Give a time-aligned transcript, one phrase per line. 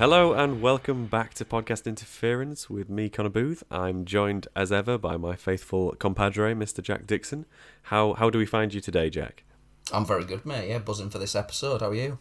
[0.00, 3.62] Hello and welcome back to Podcast Interference with me, Connor Booth.
[3.70, 6.82] I'm joined as ever by my faithful compadre, Mr.
[6.82, 7.44] Jack Dixon.
[7.82, 9.44] How how do we find you today, Jack?
[9.92, 10.70] I'm very good, mate.
[10.70, 11.82] Yeah, buzzing for this episode.
[11.82, 12.16] How are you?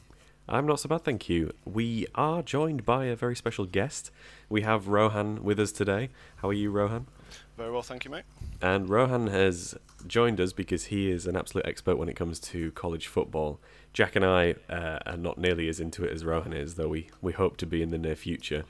[0.49, 1.53] I'm not so bad, thank you.
[1.63, 4.11] We are joined by a very special guest.
[4.49, 6.09] We have Rohan with us today.
[6.35, 7.07] How are you, Rohan?
[7.55, 8.25] Very well, thank you, mate.
[8.61, 12.73] And Rohan has joined us because he is an absolute expert when it comes to
[12.73, 13.61] college football.
[13.93, 17.09] Jack and I uh, are not nearly as into it as Rohan is, though we,
[17.21, 18.63] we hope to be in the near future.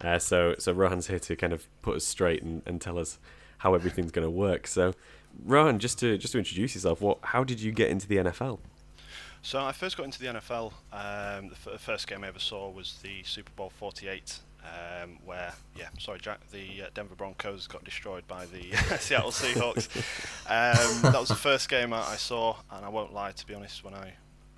[0.00, 3.18] Uh, so so Rohan's here to kind of put us straight and, and tell us
[3.58, 4.66] how everything's going to work.
[4.66, 4.92] So
[5.44, 8.58] Rohan, just to just to introduce yourself, what how did you get into the NFL?
[9.42, 10.72] So I first got into the NFL.
[10.92, 15.18] Um, the, f- the first game I ever saw was the Super Bowl 48 um,
[15.24, 19.88] where, yeah, sorry, Jack, the uh, Denver Broncos got destroyed by the Seattle Seahawks.
[20.48, 23.54] Um, that was the first game I, I, saw, and I won't lie, to be
[23.54, 24.14] honest, when I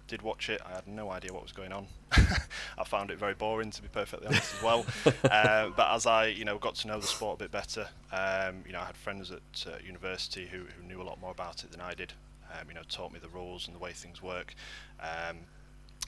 [0.09, 1.87] did watch it, I had no idea what was going on.
[2.13, 4.87] I found it very boring, to be perfectly honest, as well.
[5.31, 8.65] uh, but as I, you know, got to know the sport a bit better, um,
[8.67, 11.63] you know, I had friends at uh, university who, who knew a lot more about
[11.63, 12.13] it than I did.
[12.51, 14.55] Um, you know, taught me the rules and the way things work.
[15.01, 15.39] Um,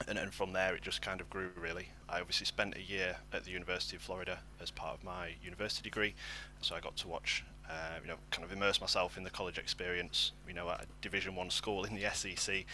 [0.09, 1.89] and, and from there it just kind of grew really.
[2.09, 5.83] I obviously spent a year at the University of Florida as part of my university
[5.83, 6.15] degree,
[6.61, 9.59] so I got to watch, uh, you know, kind of immerse myself in the college
[9.59, 10.33] experience.
[10.49, 12.65] You know, at a Division One school in the SEC,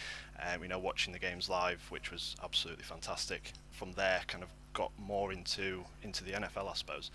[0.43, 3.51] um, you know, watching the games live, which was absolutely fantastic.
[3.71, 7.11] From there, kind of got more into into the NFL, I suppose,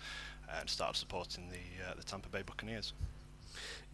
[0.59, 2.93] and started supporting the uh, the Tampa Bay Buccaneers.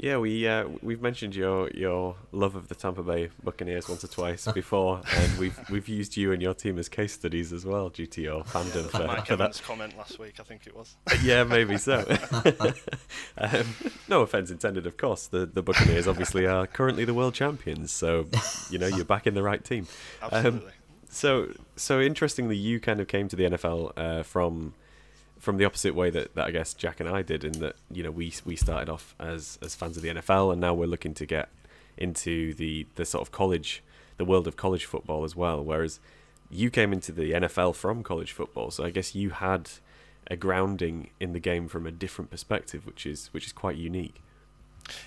[0.02, 4.08] Yeah, we uh, we've mentioned your your love of the Tampa Bay Buccaneers once or
[4.08, 7.90] twice before, and we've we've used you and your team as case studies as well
[7.90, 9.66] due to your fandom for, Mike for Evans that.
[9.66, 10.96] comment last week, I think it was.
[11.22, 12.06] yeah, maybe so.
[13.38, 13.76] um,
[14.08, 15.28] no offense intended, of course.
[15.28, 18.28] The the Buccaneers obviously are currently the world champions, so
[18.70, 19.86] you know you're back in the right team.
[20.22, 20.68] Absolutely.
[20.68, 20.74] Um,
[21.10, 24.76] so so interestingly, you kind of came to the NFL uh, from
[25.40, 28.04] from the opposite way that, that I guess Jack and I did, in that you
[28.04, 31.14] know we we started off as as fans of the NFL, and now we're looking
[31.16, 31.50] to get
[31.98, 33.82] into the the sort of college,
[34.18, 35.64] the world of college football as well.
[35.64, 36.00] Whereas
[36.50, 39.70] you came into the NFL from college football, so I guess you had
[40.28, 44.22] a grounding in the game from a different perspective, which is which is quite unique.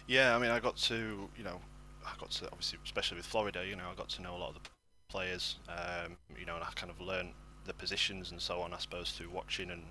[0.06, 1.60] Yeah, I mean, I got to you know,
[2.04, 4.50] I got to obviously, especially with Florida, you know, I got to know a lot
[4.50, 4.70] of the
[5.08, 7.32] players, um, you know, and I kind of learned
[7.64, 9.82] the positions and so on, I suppose, through watching and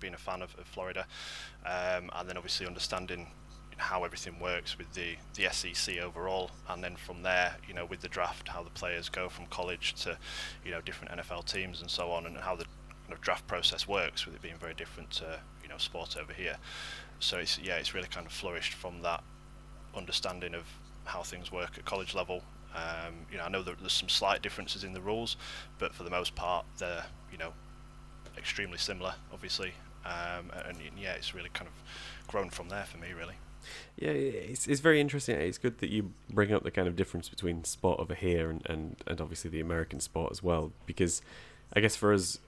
[0.00, 1.06] being a fan of, of Florida,
[1.64, 3.28] um, and then obviously understanding
[3.76, 8.00] how everything works with the the SEC overall, and then from there, you know, with
[8.00, 10.18] the draft, how the players go from college to,
[10.64, 12.66] you know, different NFL teams and so on, and how the
[13.20, 16.56] draft process works, with it being very different to you know sport over here.
[17.18, 19.22] So it's yeah, it's really kind of flourished from that
[19.94, 20.64] understanding of
[21.04, 22.42] how things work at college level
[22.74, 25.36] um, you know, I know there's some slight differences in the rules,
[25.78, 27.52] but for the most part, they're you know
[28.36, 29.72] extremely similar, obviously.
[30.04, 33.34] Um, and, and yeah, it's really kind of grown from there for me, really.
[33.96, 35.36] Yeah, it's it's very interesting.
[35.36, 38.62] It's good that you bring up the kind of difference between sport over here and,
[38.66, 41.20] and, and obviously the American sport as well, because
[41.74, 42.38] I guess for us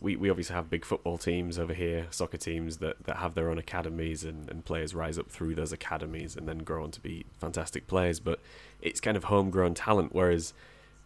[0.00, 3.50] we, we obviously have big football teams over here, soccer teams that, that have their
[3.50, 7.00] own academies and, and players rise up through those academies and then grow on to
[7.00, 8.20] be fantastic players.
[8.20, 8.40] But
[8.80, 10.52] it's kind of homegrown talent, whereas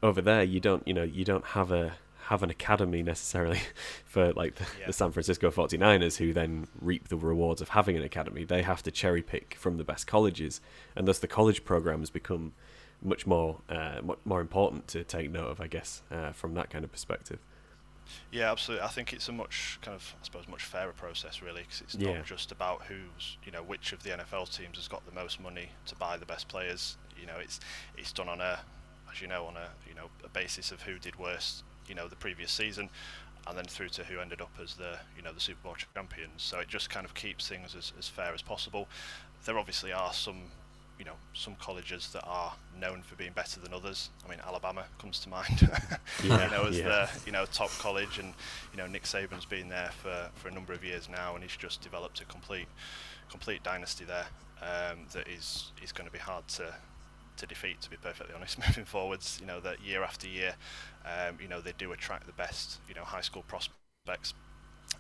[0.02, 1.94] over there you don't you know you don't have a
[2.32, 3.60] have an academy necessarily
[4.06, 4.86] for like the, yeah.
[4.86, 8.42] the, San Francisco 49ers who then reap the rewards of having an academy.
[8.42, 10.62] They have to cherry pick from the best colleges,
[10.96, 12.54] and thus the college programs become
[13.02, 16.84] much more uh, more important to take note of, I guess, uh, from that kind
[16.84, 17.38] of perspective.
[18.30, 18.84] Yeah, absolutely.
[18.86, 21.94] I think it's a much kind of, I suppose, much fairer process really, because it's
[21.96, 22.14] yeah.
[22.14, 25.38] not just about who's, you know, which of the NFL teams has got the most
[25.38, 26.96] money to buy the best players.
[27.20, 27.60] You know, it's
[27.98, 28.58] it's done on a,
[29.12, 31.62] as you know, on a you know a basis of who did worse,
[31.92, 32.88] you know, the previous season,
[33.46, 36.42] and then through to who ended up as the you know the Super Bowl champions.
[36.42, 38.88] So it just kind of keeps things as, as fair as possible.
[39.44, 40.44] There obviously are some
[40.98, 44.08] you know some colleges that are known for being better than others.
[44.24, 45.68] I mean, Alabama comes to mind.
[46.24, 46.84] yeah, you know, as yeah.
[46.88, 48.32] the you know top college, and
[48.72, 51.56] you know Nick Saban's been there for, for a number of years now, and he's
[51.56, 52.68] just developed a complete
[53.28, 54.26] complete dynasty there
[54.62, 56.72] um, that is is going to be hard to
[57.36, 57.80] to defeat.
[57.82, 60.54] To be perfectly honest, moving forwards, you know that year after year,
[61.04, 64.34] um, you know they do attract the best you know high school prospects.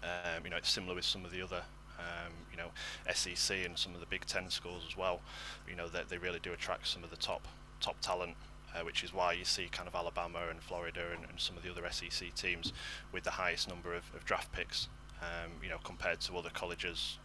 [0.02, 1.62] Um, you know, it's similar with some of the other
[1.98, 2.70] um, you know,
[3.12, 5.20] SEC and some of the Big Ten schools as well.
[5.68, 7.46] You know, that they really do attract some of the top
[7.80, 8.36] top talent.
[8.74, 11.62] Uh, which is why you see kind of Alabama and Florida and, and some of
[11.62, 12.72] the other SEC teams
[13.12, 14.88] with the highest number of, of draft picks,
[15.20, 17.18] um, you know, compared to other colleges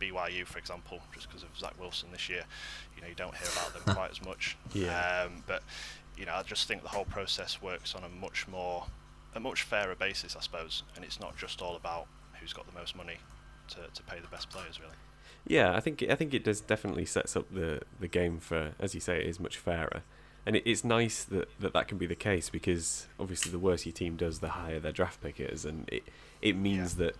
[0.00, 2.44] BYU, for example, just because of Zach Wilson this year,
[2.94, 4.56] you know, you don't hear about them quite as much.
[4.72, 5.24] Yeah.
[5.24, 5.62] Um, but
[6.16, 8.86] you know, I just think the whole process works on a much more
[9.34, 12.06] a much fairer basis, I suppose, and it's not just all about
[12.40, 13.18] who's got the most money
[13.68, 14.94] to, to pay the best players, really.
[15.46, 18.94] Yeah, I think I think it does definitely sets up the the game for, as
[18.94, 20.02] you say, it is much fairer,
[20.44, 23.86] and it, it's nice that, that that can be the case because obviously the worse
[23.86, 26.02] your team does, the higher their draft pick is, and it
[26.42, 27.06] it means yeah.
[27.06, 27.16] that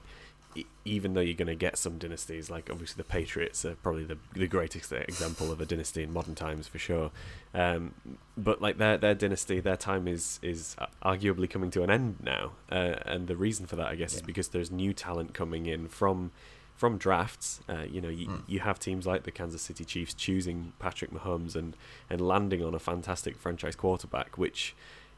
[0.84, 4.18] even though you're going to get some dynasties, like obviously the Patriots are probably the
[4.34, 7.10] the greatest example of a dynasty in modern times for sure.
[7.54, 7.94] Um,
[8.36, 12.52] but like their their dynasty, their time is is arguably coming to an end now,
[12.70, 14.18] uh, and the reason for that, I guess, yeah.
[14.18, 16.32] is because there's new talent coming in from
[16.76, 17.60] from drafts.
[17.68, 18.42] Uh, you know, you, mm.
[18.46, 21.76] you have teams like the Kansas City Chiefs choosing Patrick Mahomes and
[22.08, 24.74] and landing on a fantastic franchise quarterback, which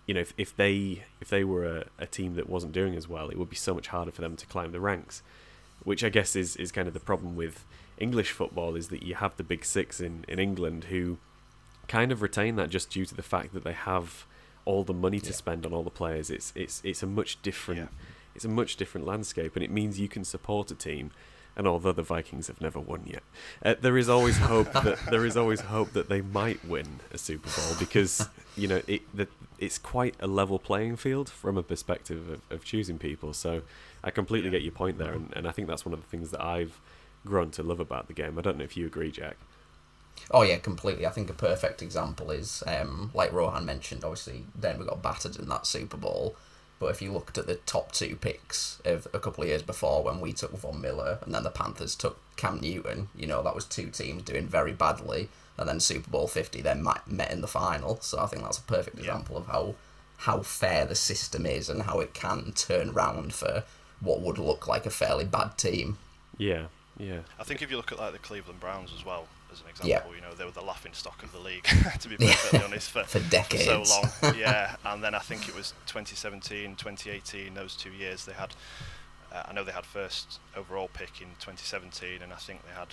[0.09, 3.07] you know, if, if they if they were a, a team that wasn't doing as
[3.07, 5.23] well, it would be so much harder for them to climb the ranks.
[5.85, 7.65] Which I guess is, is kind of the problem with
[7.99, 11.19] English football is that you have the big six in, in England who
[11.87, 14.27] kind of retain that just due to the fact that they have
[14.65, 15.37] all the money to yeah.
[15.37, 16.31] spend on all the players.
[16.31, 17.87] It's it's it's a much different yeah.
[18.35, 21.11] it's a much different landscape, and it means you can support a team
[21.59, 23.23] and although the Vikings have never won yet,
[23.65, 27.19] uh, there is always hope that there is always hope that they might win a
[27.19, 29.29] Super Bowl because you know it that
[29.59, 33.35] it's quite a level playing field from a perspective of, of choosing people.
[33.35, 33.63] So
[34.05, 36.31] I completely get your point there, and, and I think that's one of the things
[36.31, 36.81] that I've
[37.27, 38.39] grown to love about the game.
[38.39, 39.37] I don't know if you agree, Jack.
[40.31, 41.07] Oh yeah, completely.
[41.07, 44.05] I think a perfect example is um, like Rohan mentioned.
[44.05, 46.37] Obviously, then we got battered in that Super Bowl,
[46.79, 50.03] but if you looked at the top two picks of a couple of years before
[50.03, 53.55] when we took Von Miller and then the Panthers took Cam Newton, you know, that
[53.55, 55.29] was two teams doing very badly.
[55.57, 57.99] And then Super Bowl 50 then met in the final.
[58.01, 59.41] So I think that's a perfect example yeah.
[59.41, 59.75] of how
[60.19, 63.63] how fair the system is and how it can turn round for
[64.01, 65.97] what would look like a fairly bad team.
[66.37, 66.67] Yeah,
[66.99, 67.21] yeah.
[67.39, 69.27] I think if you look at like the Cleveland Browns as well,
[69.59, 70.11] as an example.
[70.11, 70.17] Yeah.
[70.17, 71.65] You know, they were the laughing stock of the league,
[72.01, 73.65] to be perfectly honest, for, for decades.
[73.65, 74.35] so long.
[74.39, 78.55] Yeah, and then I think it was 2017, 2018, those two years they had.
[79.33, 82.89] Uh, I know they had first overall pick in 2017, and I think they had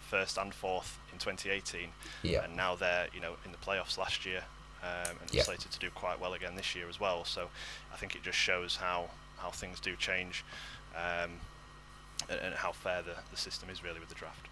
[0.00, 1.88] first and fourth in 2018.
[2.22, 2.44] Yeah.
[2.44, 4.42] And now they're you know in the playoffs last year,
[4.82, 5.42] um, and yeah.
[5.42, 7.24] slated to do quite well again this year as well.
[7.24, 7.48] So
[7.92, 10.44] I think it just shows how how things do change.
[10.94, 11.32] Um,
[12.30, 14.48] and, and how fair the, the system is really with the draft.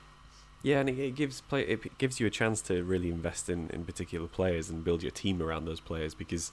[0.64, 3.68] Yeah, and it, it, gives play it gives you a chance to really invest in,
[3.68, 6.52] in particular players and build your team around those players because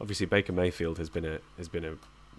[0.00, 1.96] obviously Baker Mayfield has been a has been a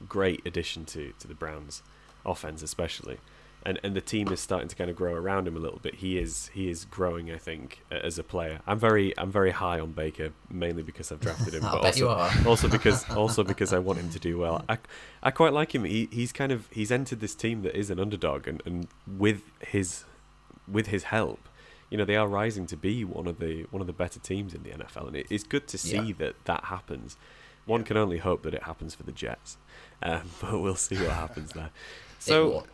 [0.10, 1.84] great addition to, to the Browns
[2.26, 3.20] offense especially.
[3.64, 5.94] And and the team is starting to kind of grow around him a little bit.
[5.94, 8.62] He is he is growing, I think, as a player.
[8.66, 12.10] I'm very I'm very high on Baker mainly because I've drafted him, but also,
[12.48, 14.66] also because also because I want him to do well.
[14.68, 14.80] I
[15.22, 15.84] I quite like him.
[15.84, 19.44] He he's kind of he's entered this team that is an underdog and, and with
[19.60, 20.06] his
[20.68, 21.48] with his help,
[21.92, 24.54] you know, they are rising to be one of the one of the better teams
[24.54, 26.14] in the NFL, and it, it's good to see yeah.
[26.20, 27.18] that that happens.
[27.66, 29.58] One can only hope that it happens for the Jets,
[30.02, 31.70] um, but we'll see what happens there.
[32.18, 32.66] So,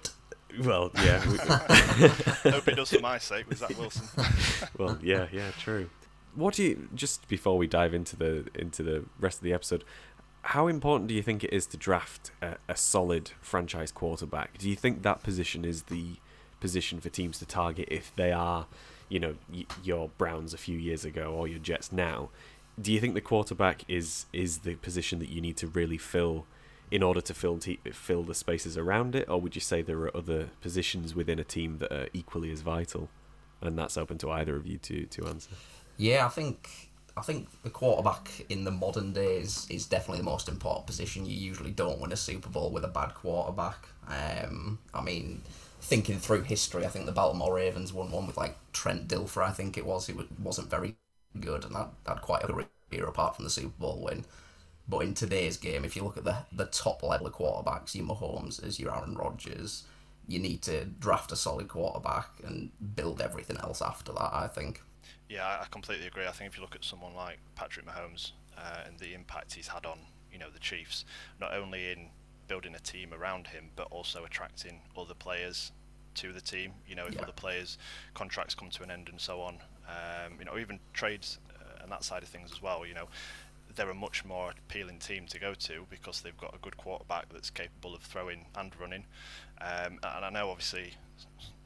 [0.62, 1.20] well, yeah.
[1.20, 4.08] hope it does for my sake with Zach Wilson.
[4.78, 5.90] well, yeah, yeah, true.
[6.36, 9.84] What do you just before we dive into the into the rest of the episode?
[10.44, 14.58] How important do you think it is to draft a, a solid franchise quarterback?
[14.60, 16.18] Do you think that position is the
[16.60, 18.68] position for teams to target if they are,
[19.10, 22.30] you know, y- your Browns a few years ago or your Jets now.
[22.80, 26.46] Do you think the quarterback is is the position that you need to really fill
[26.92, 30.00] in order to fill te- fill the spaces around it, or would you say there
[30.00, 33.10] are other positions within a team that are equally as vital?
[33.62, 35.52] And that's open to either of you to to answer.
[35.98, 36.70] Yeah, I think
[37.18, 41.26] I think the quarterback in the modern days is definitely the most important position.
[41.26, 43.88] You usually don't win a Super Bowl with a bad quarterback.
[44.08, 45.42] Um, I mean,
[45.88, 49.52] thinking through history, I think the Baltimore Ravens won one with like Trent Dilfer, I
[49.52, 50.10] think it was.
[50.10, 50.96] It wasn't very
[51.40, 54.26] good, and that had quite a career apart from the Super Bowl win.
[54.88, 58.06] But in today's game, if you look at the the top level of quarterbacks, your
[58.06, 59.84] Mahomes, as your Aaron Rodgers,
[60.28, 64.34] you need to draft a solid quarterback and build everything else after that.
[64.34, 64.82] I think.
[65.30, 66.28] Yeah, I completely agree.
[66.28, 69.68] I think if you look at someone like Patrick Mahomes uh, and the impact he's
[69.70, 70.00] had on
[70.34, 71.06] you know the Chiefs,
[71.40, 72.10] not only in
[72.50, 75.72] building a team around him, but also attracting other players
[76.18, 76.74] to the team.
[76.88, 77.22] You know, if yeah.
[77.22, 77.78] other players'
[78.14, 81.92] contracts come to an end and so on, um, you know, even trades uh, and
[81.92, 82.86] that side of things as well.
[82.86, 83.08] You know,
[83.76, 87.30] they're a much more appealing team to go to because they've got a good quarterback
[87.32, 89.06] that's capable of throwing and running.
[89.62, 90.94] Um, and I know, obviously,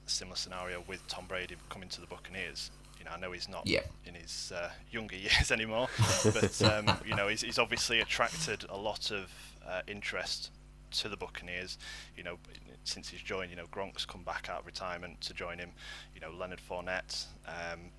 [0.05, 2.71] similar scenario with Tom Brady coming to the Buccaneers.
[2.99, 3.81] You know, I know he's not yeah.
[4.05, 5.87] in his uh, younger years anymore,
[6.23, 9.31] but um, you know, he's, he's obviously attracted a lot of
[9.67, 10.51] uh, interest
[10.91, 11.77] to the Buccaneers.
[12.15, 12.37] You know,
[12.83, 15.71] since he's joined, you know, Gronk's come back out of retirement to join him.
[16.15, 17.25] You know, Leonard Fournette.
[17.47, 17.91] Um,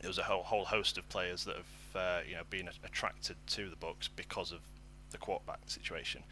[0.00, 3.36] there was a whole whole host of players that have uh, you know been attracted
[3.48, 4.60] to the Bucs because of
[5.10, 6.22] the quarterback situation.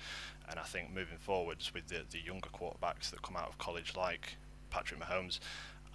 [0.49, 3.95] And I think moving forwards with the the younger quarterbacks that come out of college,
[3.97, 4.37] like
[4.71, 5.39] Patrick Mahomes,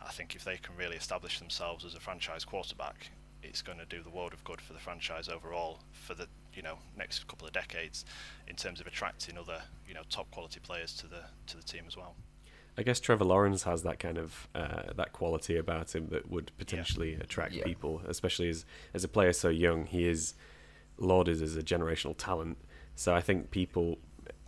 [0.04, 3.12] I think if they can really establish themselves as a franchise quarterback,
[3.44, 6.28] it's going to do the world of good for the franchise overall for the
[6.60, 8.04] you know next couple of decades
[8.50, 11.84] in terms of attracting other you know top quality players to the to the team
[11.88, 12.16] as well.
[12.78, 16.52] I guess Trevor Lawrence has that kind of uh, that quality about him that would
[16.58, 17.22] potentially yeah.
[17.22, 17.64] attract yeah.
[17.64, 19.86] people, especially as as a player so young.
[19.86, 20.34] He is
[20.98, 22.58] lauded as a generational talent.
[22.94, 24.00] So I think people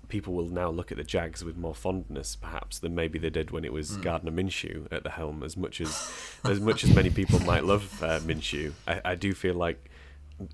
[0.10, 3.52] people will now look at the Jags with more fondness, perhaps, than maybe they did
[3.52, 4.02] when it was mm.
[4.02, 5.44] Gardner Minshew at the helm.
[5.44, 6.12] As much as
[6.44, 9.91] as much as many people might love uh, Minshew, I, I do feel like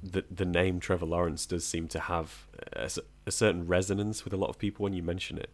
[0.04, 2.90] the the name Trevor Lawrence does seem to have a,
[3.26, 5.50] a certain resonance with a lot of people when you mention it.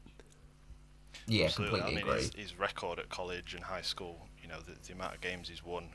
[1.28, 1.80] Yeah, Absolutely.
[1.80, 2.24] completely I mean, agree.
[2.36, 5.48] His, his, record at college and high school, you know, the, the amount of games
[5.48, 5.90] he's won,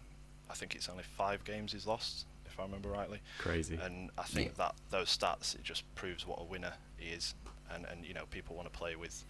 [0.50, 3.20] I think it's only five games he's lost, if I remember rightly.
[3.38, 3.78] Crazy.
[3.82, 4.64] And I think yeah.
[4.64, 7.34] that those stats, it just proves what a winner he is.
[7.74, 9.24] And, and you know, people want to play with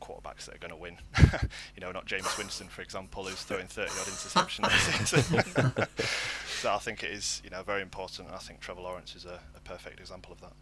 [0.00, 0.98] quarterbacks that are going to win.
[1.74, 4.68] you know, not James Winston, for example, who's throwing 30 odd interceptions
[6.60, 8.28] so I think it is, you know, very important.
[8.28, 10.52] And I think Trevor Lawrence is a, a perfect example of that.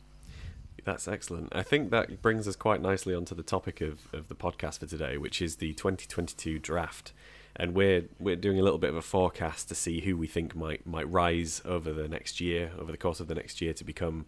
[0.84, 1.54] That's excellent.
[1.54, 4.86] I think that brings us quite nicely onto the topic of, of the podcast for
[4.86, 7.12] today, which is the 2022 draft.
[7.56, 10.54] And we're we're doing a little bit of a forecast to see who we think
[10.54, 13.84] might might rise over the next year, over the course of the next year, to
[13.84, 14.26] become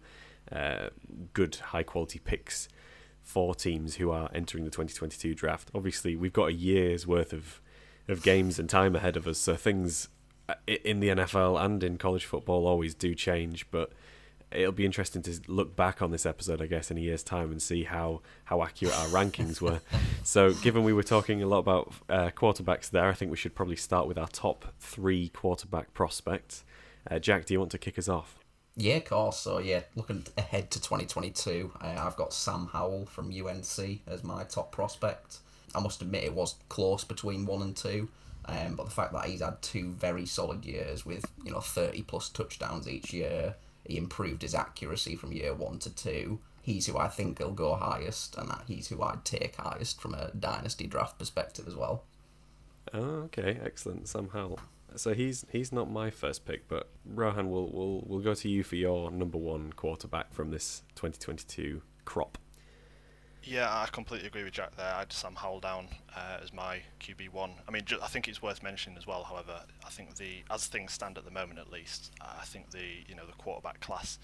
[0.51, 0.89] uh,
[1.33, 2.67] good, high quality picks
[3.31, 5.71] for teams who are entering the 2022 draft.
[5.73, 7.61] Obviously, we've got a year's worth of
[8.09, 10.09] of games and time ahead of us, so things
[10.49, 13.93] uh, in the NFL and in college football always do change, but
[14.51, 17.51] it'll be interesting to look back on this episode, I guess, in a year's time
[17.51, 19.79] and see how, how accurate our rankings were.
[20.23, 23.55] So, given we were talking a lot about uh, quarterbacks there, I think we should
[23.55, 26.63] probably start with our top three quarterback prospects.
[27.09, 28.40] Uh, Jack, do you want to kick us off?
[28.75, 29.37] Yeah, of course.
[29.37, 34.43] So, yeah, looking ahead to 2022, uh, I've got Sam Howell from UNC as my
[34.45, 35.39] top prospect.
[35.75, 38.09] I must admit it was close between one and two.
[38.45, 42.01] Um, but the fact that he's had two very solid years with you know 30
[42.01, 43.53] plus touchdowns each year
[43.85, 46.39] he improved his accuracy from year one to two.
[46.61, 50.31] He's who I think will go highest, and he's who I'd take highest from a
[50.31, 52.03] dynasty draft perspective as well.
[52.93, 54.07] Oh, okay, excellent.
[54.07, 54.55] Somehow,
[54.95, 58.63] so he's he's not my first pick, but Rohan, we'll we'll we'll go to you
[58.63, 62.37] for your number one quarterback from this 2022 crop.
[63.43, 64.93] Yeah, I completely agree with Jack there.
[64.93, 67.53] I had Sam Howell down uh, as my QB one.
[67.67, 69.23] I mean, I think it's worth mentioning as well.
[69.23, 73.03] However, I think the as things stand at the moment, at least, I think the
[73.07, 74.19] you know the quarterback class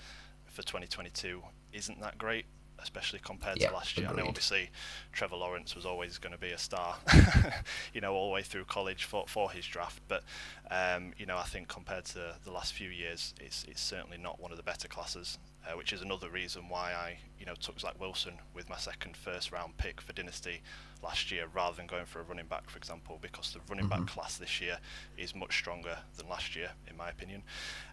[0.46, 1.42] for 2022
[1.74, 2.46] isn't that great
[2.82, 4.08] especially compared yeah, to last year.
[4.08, 4.22] Agreed.
[4.22, 4.70] I know obviously
[5.12, 6.96] Trevor Lawrence was always going to be a star,
[7.94, 10.02] you know, all the way through college for, for his draft.
[10.08, 10.24] But
[10.70, 14.40] um, you know, I think compared to the last few years, it's it's certainly not
[14.40, 15.38] one of the better classes.
[15.68, 19.18] Uh, which is another reason why I, you know, took Zach Wilson with my second
[19.18, 20.62] first round pick for Dynasty
[21.04, 24.06] last year rather than going for a running back, for example, because the running mm-hmm.
[24.06, 24.78] back class this year
[25.18, 27.44] is much stronger than last year, in my opinion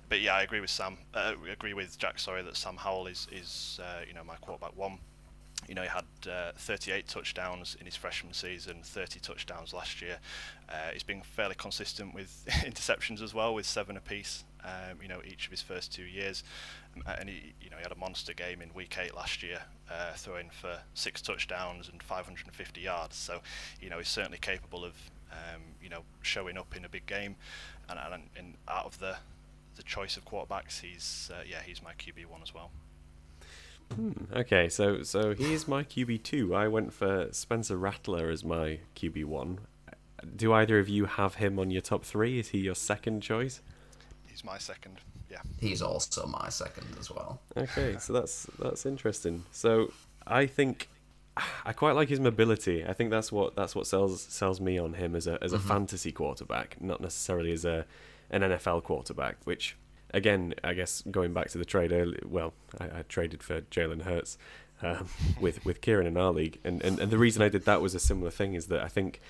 [0.09, 0.97] but yeah, I agree with Sam.
[1.13, 2.19] Uh, agree with Jack.
[2.19, 4.99] Sorry, that Sam Howell is is uh, you know my quarterback one.
[5.69, 10.19] You know, he had uh, 38 touchdowns in his freshman season, 30 touchdowns last year.
[10.69, 14.45] Uh, he's been fairly consistent with interceptions as well, with seven apiece.
[14.63, 16.45] Um, you know, each of his first two years,
[17.19, 19.61] and he, you know, he had a monster game in Week Eight last year,
[19.91, 23.17] uh, throwing for six touchdowns and 550 yards.
[23.17, 23.41] So,
[23.81, 24.95] you know, he's certainly capable of,
[25.33, 27.37] um, you know, showing up in a big game,
[27.89, 29.17] and, and, and out of the
[29.77, 32.71] the choice of quarterbacks, he's uh, yeah, he's my QB one as well.
[33.95, 36.55] Hmm, okay, so so he's my QB two.
[36.55, 39.59] I went for Spencer Rattler as my QB one.
[40.37, 42.39] Do either of you have him on your top three?
[42.39, 43.61] Is he your second choice?
[44.27, 45.01] He's my second.
[45.35, 45.41] Yeah.
[45.61, 47.41] He's also my second as well.
[47.57, 49.45] Okay, so that's that's interesting.
[49.51, 49.93] So
[50.27, 50.89] I think
[51.65, 52.85] I quite like his mobility.
[52.87, 55.59] I think that's what that's what sells sells me on him as a as a
[55.59, 55.69] mm-hmm.
[55.69, 57.85] fantasy quarterback, not necessarily as a
[58.31, 59.77] an NFL quarterback, which
[60.13, 64.03] again, I guess going back to the trade early, well, I, I traded for Jalen
[64.03, 64.39] Hurts
[64.83, 65.09] um,
[65.41, 67.95] with with Kieran in our league, and, and and the reason I did that was
[67.95, 69.21] a similar thing is that I think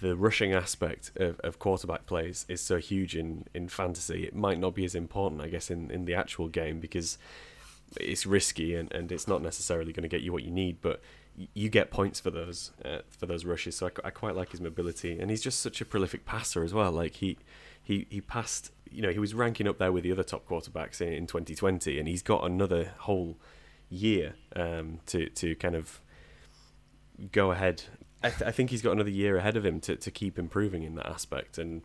[0.00, 4.24] the rushing aspect of, of quarterback plays is so huge in, in fantasy.
[4.24, 7.18] It might not be as important, I guess, in, in the actual game because
[8.00, 11.00] it's risky and, and it's not necessarily going to get you what you need, but
[11.54, 13.76] you get points for those uh, for those rushes.
[13.76, 16.74] So I, I quite like his mobility, and he's just such a prolific passer as
[16.74, 16.92] well.
[16.92, 17.38] Like he
[17.82, 18.70] he he passed.
[18.90, 21.98] You know, he was ranking up there with the other top quarterbacks in, in 2020,
[21.98, 23.38] and he's got another whole
[23.88, 26.00] year um, to to kind of
[27.30, 27.84] go ahead.
[28.22, 30.82] I, th- I think he's got another year ahead of him to, to keep improving
[30.82, 31.82] in that aspect, and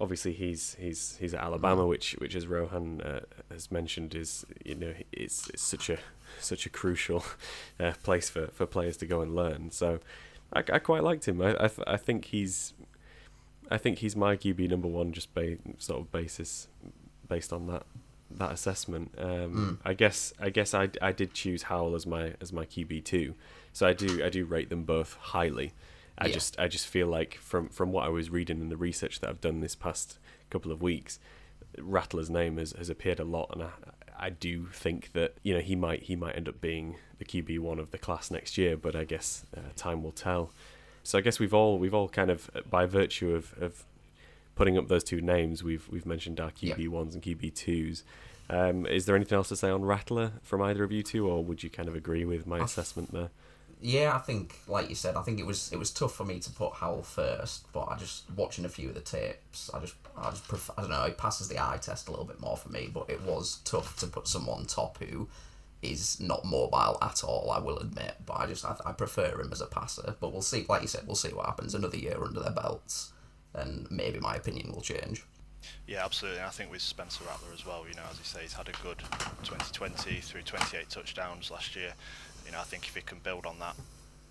[0.00, 3.20] obviously he's he's he's at Alabama, which which as Rohan uh,
[3.50, 5.98] has mentioned is you know it's, it's such a
[6.40, 7.24] such a crucial
[7.80, 9.70] uh, place for, for players to go and learn.
[9.70, 10.00] So
[10.52, 11.40] I, I quite liked him.
[11.40, 12.74] I I, th- I think he's
[13.70, 16.68] I think he's my QB number one just ba- sort of basis
[17.28, 17.84] based on that
[18.30, 19.14] that assessment.
[19.18, 19.78] Um, mm.
[19.84, 23.34] I guess I guess I, I did choose Howell as my as my QB two,
[23.78, 25.72] so I do I do rate them both highly.
[26.18, 26.32] I yeah.
[26.32, 29.30] just I just feel like from from what I was reading in the research that
[29.30, 30.18] I've done this past
[30.50, 31.20] couple of weeks,
[31.78, 33.70] Rattler's name has, has appeared a lot, and I
[34.18, 37.60] I do think that you know he might he might end up being the QB
[37.60, 40.50] one of the class next year, but I guess uh, time will tell.
[41.04, 43.84] So I guess we've all we've all kind of by virtue of, of
[44.56, 48.02] putting up those two names, we've we've mentioned our QB ones and QB twos.
[48.50, 51.44] Um, is there anything else to say on Rattler from either of you two, or
[51.44, 53.30] would you kind of agree with my assessment there?
[53.80, 56.40] Yeah, I think, like you said, I think it was it was tough for me
[56.40, 59.94] to put Howell first, but I just watching a few of the tapes, I just
[60.16, 62.56] I just prefer, I don't know, it passes the eye test a little bit more
[62.56, 65.28] for me, but it was tough to put someone top who
[65.80, 67.52] is not mobile at all.
[67.52, 70.16] I will admit, but I just I, I prefer him as a passer.
[70.18, 71.74] But we'll see, like you said, we'll see what happens.
[71.74, 73.12] Another year under their belts,
[73.54, 75.24] and maybe my opinion will change.
[75.86, 76.40] Yeah, absolutely.
[76.40, 78.68] And I think with Spencer Rattler as well, you know, as you say, he's had
[78.68, 78.98] a good
[79.44, 81.94] 2020 through 28 touchdowns last year
[82.48, 83.76] you know, I think if he can build on that,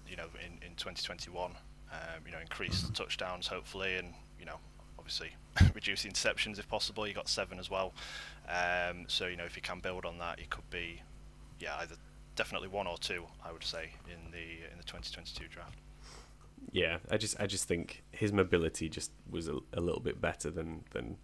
[0.10, 1.52] you know, in, in 2021,
[1.92, 4.58] um, you know, increase the touchdowns hopefully, and you know,
[4.98, 5.30] obviously
[5.76, 7.04] reduce interceptions if possible.
[7.04, 7.94] He got seven as well.
[8.50, 11.00] Um, so you know, if he can build on that, he could be,
[11.60, 11.96] yeah, either
[12.36, 15.78] definitely one or two, I would say, in the in the 2022 draft.
[16.72, 20.50] Yeah, I just I just think his mobility just was a, a little bit better
[20.50, 21.18] than than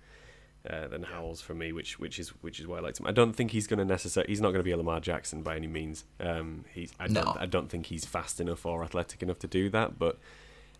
[0.70, 3.07] uh, than Howell's for me, which which is which is why I liked him.
[3.07, 4.31] I don't think he's going to necessarily.
[4.31, 6.05] He's not going to be a Lamar Jackson by any means.
[6.20, 7.24] Um, he's I no.
[7.24, 10.00] don't I don't think he's fast enough or athletic enough to do that.
[10.00, 10.20] But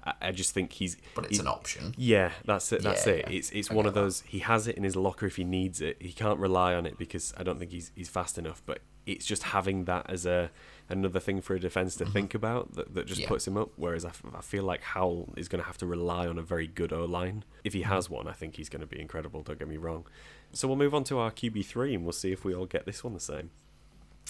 [0.04, 0.98] I, I just think he's.
[1.16, 1.94] But it's an option.
[1.98, 2.82] Yeah, that's it.
[2.82, 3.26] That's yeah, it.
[3.28, 3.36] Yeah.
[3.36, 4.22] It's it's I one of those.
[4.22, 4.30] That.
[4.30, 5.98] He has it in his locker if he needs it.
[6.00, 8.62] He can't rely on it because I don't think he's he's fast enough.
[8.66, 10.50] But it's just having that as a
[10.94, 12.14] another thing for a defense to mm-hmm.
[12.14, 13.28] think about that, that just yeah.
[13.28, 13.72] puts him up.
[13.76, 16.42] Whereas I, f- I feel like Howell is going to have to rely on a
[16.42, 17.44] very good O line.
[17.64, 17.92] If he mm-hmm.
[17.92, 19.42] has one, I think he's going to be incredible.
[19.42, 20.06] Don't get me wrong.
[20.54, 22.86] So we'll move on to our QB three, and we'll see if we all get
[22.86, 23.50] this one the same.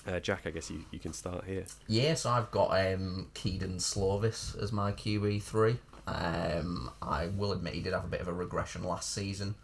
[0.08, 1.66] Uh, Jack, I guess you, you can start here.
[1.88, 5.78] Yeah, so I've got um, Kedon Slovis as my QB three.
[6.08, 9.56] Um, I will admit he did have a bit of a regression last season,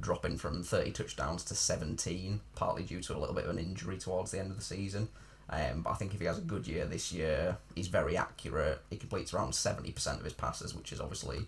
[0.00, 3.96] dropping from 30 touchdowns to 17, partly due to a little bit of an injury
[3.96, 5.08] towards the end of the season.
[5.50, 8.80] Um, but I think if he has a good year this year, he's very accurate.
[8.90, 11.46] He completes around 70% of his passes, which is obviously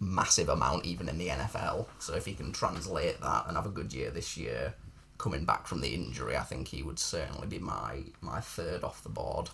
[0.00, 1.86] massive amount even in the NFL.
[2.00, 4.74] So if he can translate that and have a good year this year,
[5.18, 9.04] coming back from the injury, I think he would certainly be my my third off
[9.04, 9.50] the board.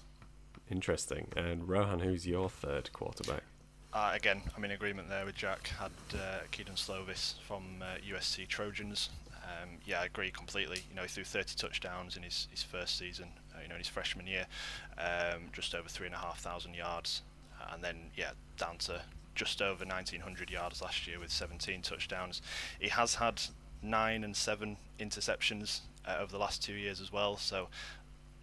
[0.71, 1.29] Interesting.
[1.37, 3.43] And Rohan, who's your third quarterback?
[3.93, 5.69] Uh, again, I'm in agreement there with Jack.
[5.79, 9.11] Had uh, Kedon Slovis from uh, USC Trojans.
[9.45, 10.83] Um, yeah, I agree completely.
[10.91, 13.29] You know, he threw 30 touchdowns in his, his first season.
[13.59, 14.47] Uh, you know, in his freshman year,
[14.99, 17.23] um, just over three and a half thousand yards,
[17.73, 19.03] and then yeah, down to
[19.35, 22.43] just over 1900 yards last year with 17 touchdowns.
[22.81, 23.41] He has had
[23.83, 27.37] nine and seven interceptions uh, over the last two years as well.
[27.37, 27.69] So,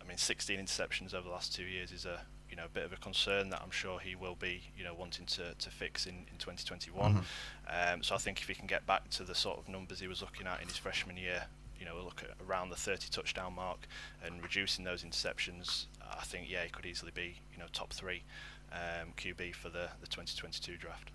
[0.01, 2.86] I mean, 16 interceptions over the last two years is a you know a bit
[2.86, 6.06] of a concern that I'm sure he will be you know wanting to, to fix
[6.06, 7.13] in, in 2021.
[7.13, 7.93] Mm-hmm.
[7.93, 10.08] Um, so I think if he can get back to the sort of numbers he
[10.08, 11.45] was looking at in his freshman year,
[11.86, 13.88] you know, look at around the 30 touchdown mark
[14.24, 18.24] and reducing those interceptions, I think yeah he could easily be you know top three
[18.71, 21.12] um, QB for the, the 2022 draft.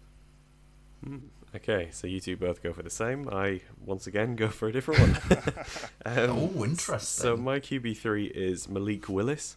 [1.05, 1.19] Hmm,
[1.55, 3.29] okay, so you two both go for the same.
[3.31, 5.19] I once again go for a different one.
[6.07, 6.99] um, oh, interesting.
[7.01, 9.57] So my QB three is Malik Willis.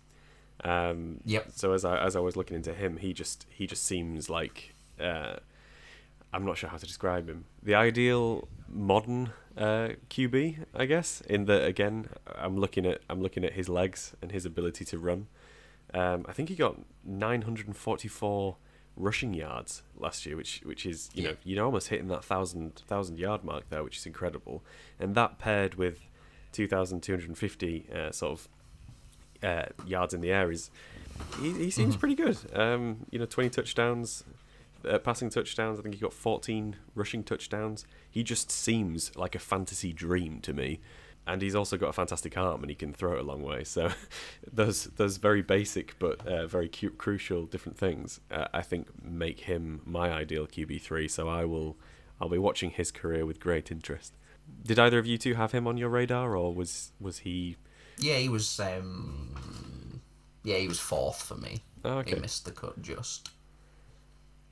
[0.63, 1.52] Um, yep.
[1.56, 4.73] So as I as I was looking into him, he just he just seems like
[4.99, 5.38] uh,
[6.34, 7.46] I'm not sure how to describe him.
[7.62, 11.22] The ideal modern uh, QB, I guess.
[11.22, 14.98] In that again, I'm looking at I'm looking at his legs and his ability to
[14.98, 15.28] run.
[15.93, 18.58] Um, I think he got 944
[18.96, 23.19] rushing yards last year, which which is you know you're almost hitting that thousand thousand
[23.19, 24.63] yard mark there, which is incredible.
[25.00, 26.00] And that paired with
[26.54, 28.48] 2,250 uh, sort of
[29.43, 30.72] uh, yards in the air is
[31.41, 32.00] he, he seems mm-hmm.
[32.00, 32.38] pretty good.
[32.54, 34.24] Um, you know, 20 touchdowns,
[34.88, 35.80] uh, passing touchdowns.
[35.80, 37.86] I think he got 14 rushing touchdowns.
[38.10, 40.80] He just seems like a fantasy dream to me
[41.26, 43.63] and he's also got a fantastic arm and he can throw it a long way.
[43.63, 43.91] So
[44.52, 49.41] those those very basic but uh, very cute, crucial different things uh, I think make
[49.41, 51.08] him my ideal QB three.
[51.08, 51.78] So I will
[52.19, 54.13] I'll be watching his career with great interest.
[54.65, 57.58] Did either of you two have him on your radar, or was was he?
[57.98, 58.60] Yeah, he was.
[58.60, 60.02] Um,
[60.43, 61.63] yeah, he was fourth for me.
[61.86, 62.15] Oh, okay.
[62.15, 63.30] He missed the cut just.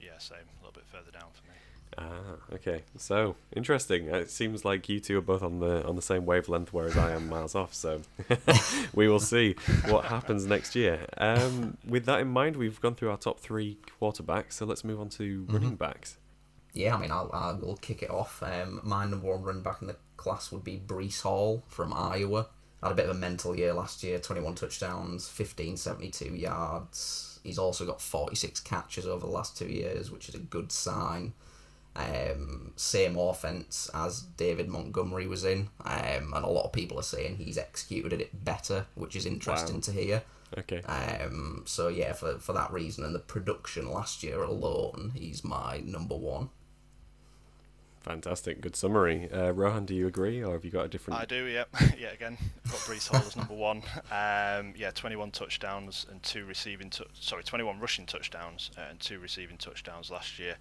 [0.01, 0.37] Yeah, same.
[0.61, 1.57] A little bit further down for me.
[1.97, 2.83] Ah, okay.
[2.97, 4.07] So interesting.
[4.07, 7.11] It seems like you two are both on the on the same wavelength, whereas I
[7.11, 7.73] am miles off.
[7.73, 8.01] So
[8.93, 9.55] we will see
[9.87, 11.05] what happens next year.
[11.17, 14.53] Um, with that in mind, we've gone through our top three quarterbacks.
[14.53, 15.53] So let's move on to Mm-hmm.
[15.53, 16.17] running backs.
[16.73, 18.41] Yeah, I mean, I'll, I will kick it off.
[18.41, 22.47] Um, my number one running back in the class would be Breece Hall from Iowa.
[22.81, 27.30] Had a bit of a mental year last year 21 touchdowns, 1572 yards.
[27.43, 31.33] He's also got 46 catches over the last two years, which is a good sign.
[31.95, 37.03] Um, same offense as David Montgomery was in, um, and a lot of people are
[37.03, 39.81] saying he's executed it better, which is interesting Wow.
[39.81, 40.23] to hear.
[40.57, 40.81] Okay.
[40.83, 45.81] Um, so yeah, for for that reason and the production last year alone, he's my
[45.85, 46.49] number one.
[48.01, 48.61] Fantastic.
[48.61, 49.29] Good summary.
[49.31, 51.19] Uh, Rohan, do you agree, or have you got a different?
[51.19, 51.69] I do, yep.
[51.99, 53.83] yeah, again, got Breece Hall as number one.
[54.11, 59.19] Um, yeah, 21 touchdowns and two receiving, tou- sorry, 21 rushing touchdowns uh, and two
[59.19, 60.55] receiving touchdowns last year.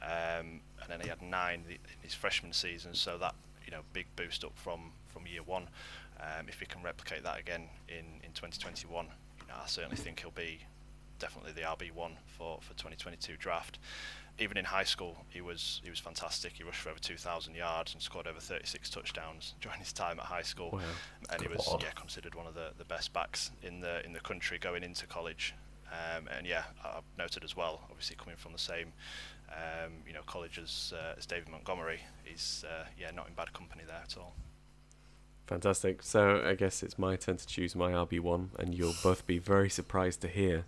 [0.00, 3.34] Um, and then he had nine in his freshman season, so that
[3.66, 5.68] you know big boost up from from year one.
[6.20, 10.20] Um, if he can replicate that again in, in 2021, you know, I certainly think
[10.20, 10.60] he'll be
[11.18, 13.78] definitely the RB one for, for 2022 draft.
[14.38, 16.54] Even in high school, he was he was fantastic.
[16.54, 20.26] He rushed for over 2,000 yards and scored over 36 touchdowns during his time at
[20.26, 20.70] high school.
[20.72, 20.80] Wow.
[21.30, 21.82] And he was lord.
[21.82, 25.06] yeah considered one of the, the best backs in the in the country going into
[25.06, 25.54] college.
[25.92, 27.82] Um, and yeah, I've noted as well.
[27.90, 28.92] Obviously, coming from the same
[29.50, 33.52] um, you know college as uh, as David Montgomery, he's uh, yeah not in bad
[33.52, 34.34] company there at all.
[35.46, 36.02] Fantastic.
[36.02, 39.38] So I guess it's my turn to choose my RB one, and you'll both be
[39.38, 40.64] very surprised to hear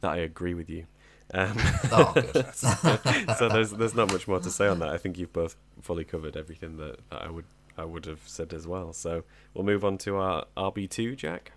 [0.00, 0.86] that I agree with you.
[1.34, 1.56] Um,
[1.92, 2.14] Oh,
[3.38, 4.88] so there's there's not much more to say on that.
[4.88, 7.44] I think you've both fully covered everything that, that I would
[7.76, 8.92] I would have said as well.
[8.92, 11.52] So we'll move on to our RB two, Jack.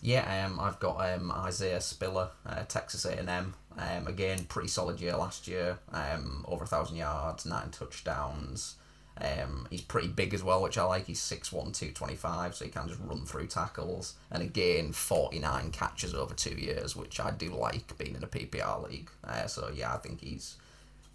[0.00, 3.54] Yeah, um, I've got um, Isaiah Spiller, uh, Texas A&M.
[3.78, 5.78] Um, again, pretty solid year last year.
[5.92, 8.76] Um, over a thousand yards, nine touchdowns.
[9.20, 11.06] Um, he's pretty big as well, which I like.
[11.06, 14.14] He's 6'1", 225, so he can just run through tackles.
[14.30, 18.88] And again, 49 catches over two years, which I do like being in a PPR
[18.88, 19.10] league.
[19.22, 20.56] Uh, so yeah, I think he's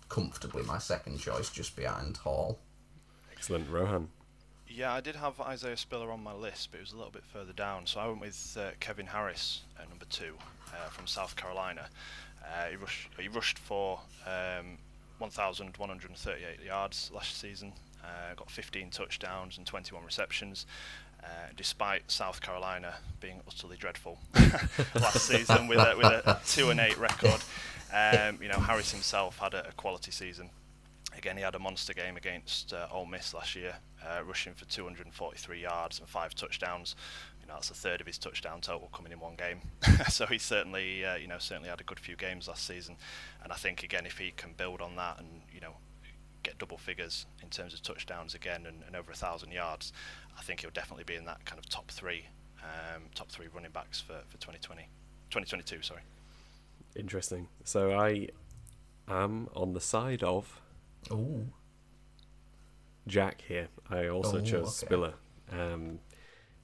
[0.09, 2.59] comfortably my second choice, just behind Hall.
[3.31, 4.09] Excellent, Rohan.
[4.69, 7.23] Yeah, I did have Isaiah Spiller on my list, but it was a little bit
[7.33, 7.87] further down.
[7.87, 10.35] So I went with uh, Kevin Harris at number two
[10.71, 11.87] uh, from South Carolina.
[12.43, 14.77] Uh, he, rushed, he rushed for um,
[15.17, 17.73] 1,138 yards last season,
[18.07, 20.65] uh, got 15 touchdowns and 21 receptions.
[21.23, 24.19] Uh, despite South Carolina being utterly dreadful
[24.95, 27.41] last season with a, with a two and eight record,
[27.91, 30.51] um, you know Harris himself had a, a quality season.
[31.17, 34.65] Again, he had a monster game against uh, Ole Miss last year, uh, rushing for
[34.65, 36.95] 243 yards and five touchdowns.
[37.41, 39.61] You know, that's a third of his touchdown total coming in one game.
[40.09, 42.97] so he certainly, uh, you know, certainly had a good few games last season.
[43.43, 45.73] And I think again, if he can build on that and you know,
[46.47, 49.91] get double figures in terms of touchdowns again and, and over a thousand yards,
[50.37, 52.25] I think he'll definitely be in that kind of top three,
[52.63, 54.83] um, top three running backs for, for 2020,
[55.29, 55.81] 2022.
[55.81, 56.01] Sorry.
[56.95, 57.47] Interesting.
[57.63, 58.29] So I
[59.07, 60.61] am on the side of
[61.11, 61.47] Ooh.
[63.07, 63.67] Jack here.
[63.89, 64.85] I also Oh, chose okay.
[64.87, 65.13] Spiller.
[65.51, 65.99] Um,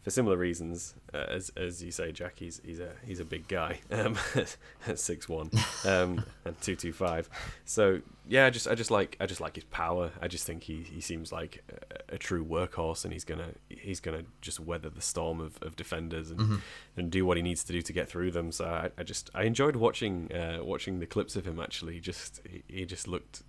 [0.04, 3.48] for similar reasons, uh, as as you say, Jack, he's he's a he's a big
[3.48, 4.58] guy, um, at
[5.00, 5.50] six one,
[5.86, 7.30] um, and two two five.
[7.64, 10.12] So yeah, I just I just like I just like his power.
[10.22, 11.64] I just think he, he seems like
[12.10, 15.78] a, a true workhorse, and he's gonna he's gonna just weather the storm of, of
[15.78, 16.62] defenders and
[16.98, 18.52] and do what he needs to do to get through them.
[18.52, 21.62] So I, I just I enjoyed watching uh, watching the clips of him.
[21.62, 23.44] Actually, just he, he just looked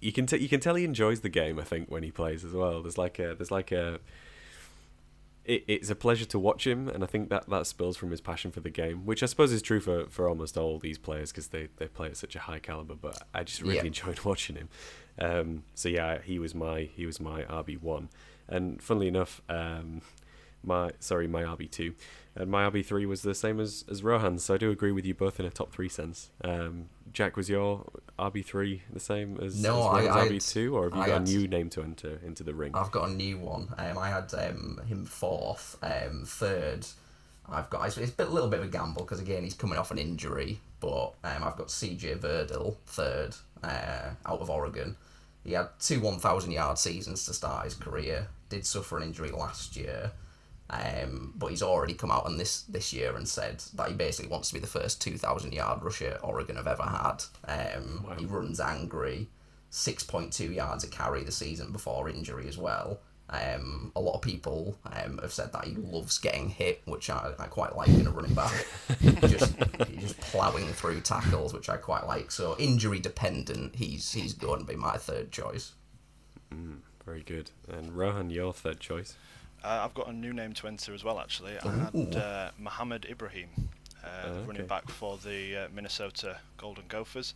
[0.00, 1.58] you can t- you can tell he enjoys the game.
[1.58, 2.82] I think when he plays as well.
[2.82, 3.98] There's like a there's like a
[5.44, 8.20] it, it's a pleasure to watch him, and I think that that spills from his
[8.20, 11.30] passion for the game, which I suppose is true for, for almost all these players
[11.32, 12.94] because they, they play at such a high caliber.
[12.94, 13.84] But I just really Yeah.
[13.84, 14.68] enjoyed watching him.
[15.18, 18.08] Um, so yeah, he was my he was my RB one,
[18.48, 20.02] and funnily enough, um,
[20.66, 21.94] my sorry my RB two,
[22.34, 24.44] and my RB three was the same as as Rohan's.
[24.44, 26.30] So I do agree with you both in a top three sense.
[26.42, 27.84] Um, Jack, was your
[28.18, 31.12] RB three the same as, No, as I, RB two, or have you I got
[31.20, 32.72] had- a new name to enter into the ring?
[32.74, 33.68] I've got a new one.
[33.78, 36.86] Um, I had um, him fourth, um, third.
[37.48, 39.90] I've got it's, it's a little bit of a gamble because again he's coming off
[39.90, 42.14] an injury, but um, I've got C.J.
[42.14, 44.96] Verdell third uh, out of Oregon.
[45.44, 48.28] He had two one thousand yard seasons to start his career.
[48.48, 50.12] Did suffer an injury last year,
[50.70, 54.30] um, but he's already come out on this this year and said that he basically
[54.30, 57.22] wants to be the first two thousand yard rusher Oregon have ever had.
[57.46, 58.14] Um, Wow.
[58.18, 59.28] He runs angry.
[59.70, 63.00] 6.2 yards a carry the season before injury as well.
[63.28, 67.32] Um, a lot of people um, have said that he loves getting hit, which I,
[67.40, 68.52] I quite like in a running back.
[69.22, 69.52] just
[69.98, 72.30] just ploughing through tackles, which I quite like.
[72.30, 75.72] So injury dependent, he's he's going to be my third choice.
[76.54, 77.50] Mm, very good.
[77.68, 79.16] And Rohan, your third choice.
[79.64, 81.18] Uh, I've got a new name to enter as well.
[81.18, 83.48] Actually, I had uh, Mohamed Ibrahim.
[84.04, 84.46] Uh, okay.
[84.46, 87.32] running back for the uh, Minnesota Golden Gophers.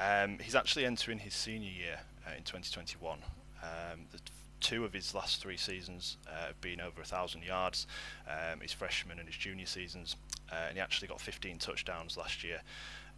[0.00, 3.18] Um, he's actually entering his senior year uh, in 2021.
[3.62, 4.18] Um, the
[4.60, 7.86] two of his last three seasons uh, have been over a thousand yards.
[8.26, 10.16] Um, his freshman and his junior seasons,
[10.50, 12.62] uh, and he actually got 15 touchdowns last year.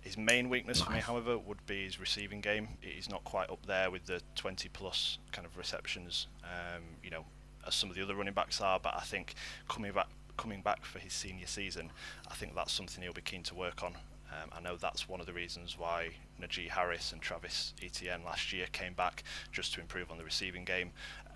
[0.00, 2.68] His main weakness for me, however, would be his receiving game.
[2.80, 7.24] He's not quite up there with the 20 plus kind of receptions, um, you know,
[7.68, 8.80] as some of the other running backs are.
[8.80, 9.34] But I think
[9.68, 11.90] coming back, coming back for his senior season,
[12.30, 13.94] I think that's something he'll be keen to work on.
[14.30, 18.52] Um, I know that's one of the reasons why Najee Harris and Travis Etienne last
[18.52, 20.90] year came back just to improve on the receiving game,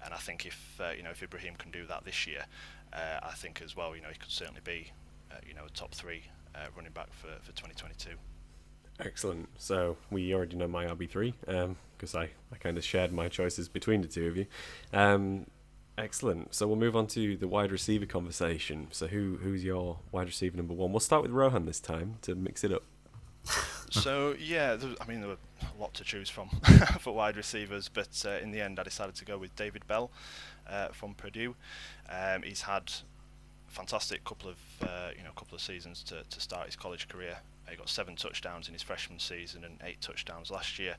[0.04, 2.44] and I think if uh, you know if Ibrahim can do that this year,
[2.92, 4.92] uh, I think as well you know he could certainly be
[5.30, 6.24] uh, you know a top three
[6.76, 8.10] running back for, for 2022.
[9.00, 9.48] Excellent.
[9.58, 13.68] So we already know my RB3 because um, I, I kind of shared my choices
[13.68, 14.46] between the two of you.
[14.92, 15.46] Um,
[15.98, 16.54] excellent.
[16.54, 18.88] So we'll move on to the wide receiver conversation.
[18.90, 20.92] So who who's your wide receiver number one?
[20.92, 22.82] We'll start with Rohan this time to mix it up.
[23.90, 26.48] so yeah, I mean there were a lot to choose from
[27.00, 30.10] for wide receivers, but uh, in the end I decided to go with David Bell
[30.68, 31.54] uh, from Purdue.
[32.08, 32.92] Um, he's had
[33.68, 37.08] a fantastic couple of uh, you know couple of seasons to, to start his college
[37.08, 37.38] career.
[37.68, 40.96] He got seven touchdowns in his freshman season and eight touchdowns last year.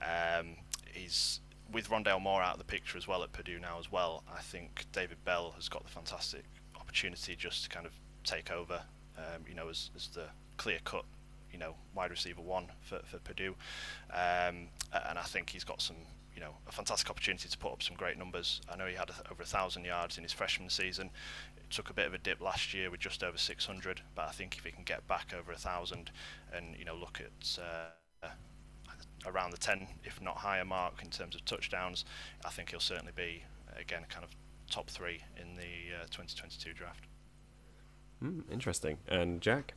[0.00, 0.56] Um,
[0.92, 1.40] he's
[1.72, 4.22] with Rondale Moore out of the picture as well at Purdue now as well.
[4.32, 6.44] I think David Bell has got the fantastic
[6.78, 7.92] opportunity just to kind of
[8.24, 8.82] take over.
[9.16, 11.04] Um, you know, as, as the clear cut
[11.52, 13.54] you know wide receiver one for, for Purdue,
[14.12, 14.68] um,
[15.08, 15.96] and I think he's got some
[16.34, 18.60] you know a fantastic opportunity to put up some great numbers.
[18.70, 21.10] I know he had a, over a thousand yards in his freshman season.
[21.56, 24.32] It took a bit of a dip last year with just over 600, but I
[24.32, 26.10] think if he can get back over a thousand
[26.52, 27.58] and you know look at
[28.22, 28.28] uh,
[29.26, 32.04] around the 10, if not higher mark in terms of touchdowns,
[32.44, 33.44] I think he'll certainly be
[33.78, 34.30] again kind of
[34.70, 37.04] top three in the uh, 2022 draft.
[38.22, 38.98] Mm, interesting.
[39.08, 39.74] And Jack.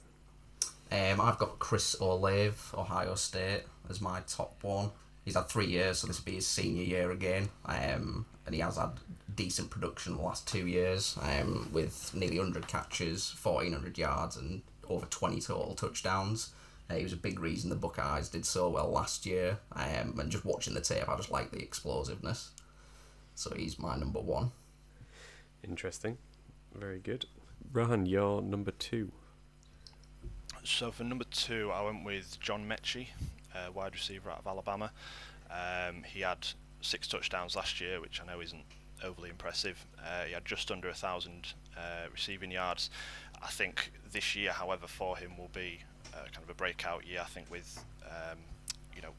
[0.92, 4.92] Um, I've got Chris Olave, Ohio State, as my top one.
[5.26, 7.50] He's had three years, so this will be his senior year again.
[7.66, 8.92] Um, and he has had
[9.36, 15.06] decent production the last two years, um, with nearly 100 catches, 1,400 yards, and over
[15.06, 16.54] 20 total touchdowns.
[16.90, 19.58] Uh, he was a big reason the Buckeyes did so well last year.
[19.74, 22.52] Um, and just watching the tape, I just like the explosiveness.
[23.36, 24.52] So he's my number one.
[25.64, 26.18] Interesting.
[26.74, 27.26] Very good.
[27.72, 29.12] Rohan, you're number two.
[30.64, 33.08] So for number two, I went with John Metchie,
[33.54, 34.92] uh, wide receiver out of Alabama.
[35.50, 36.48] Um, he had
[36.82, 38.66] six touchdowns last year, which I know isn't
[39.04, 39.86] overly impressive.
[40.00, 42.90] Uh, he had just under a thousand uh, receiving yards.
[43.42, 45.80] I think this year, however, for him will be
[46.14, 47.22] uh, kind of a breakout year.
[47.22, 48.40] I think with um,
[48.96, 49.14] you know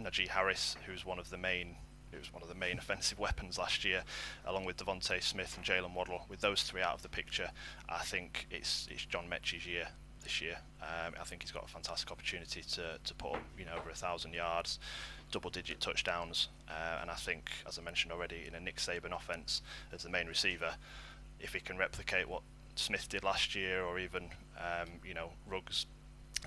[0.00, 1.76] Najee Harris, who's one of the main
[2.10, 4.04] who was one of the main offensive weapons last year,
[4.46, 6.26] along with DeVonta Smith and Jaylen Waddle.
[6.28, 7.50] With those three out of the picture,
[7.88, 9.88] I think it's it's John Metchie's year
[10.24, 10.56] this year.
[10.82, 13.94] Um, I think he's got a fantastic opportunity to, to put you know, over a
[13.94, 14.78] thousand yards,
[15.30, 19.62] double-digit touchdowns, uh, and I think, as I mentioned already, in a Nick Saban offense
[19.92, 20.74] as the main receiver,
[21.40, 22.42] if he can replicate what
[22.76, 25.86] Smith did last year, or even, um, you know, Ruggs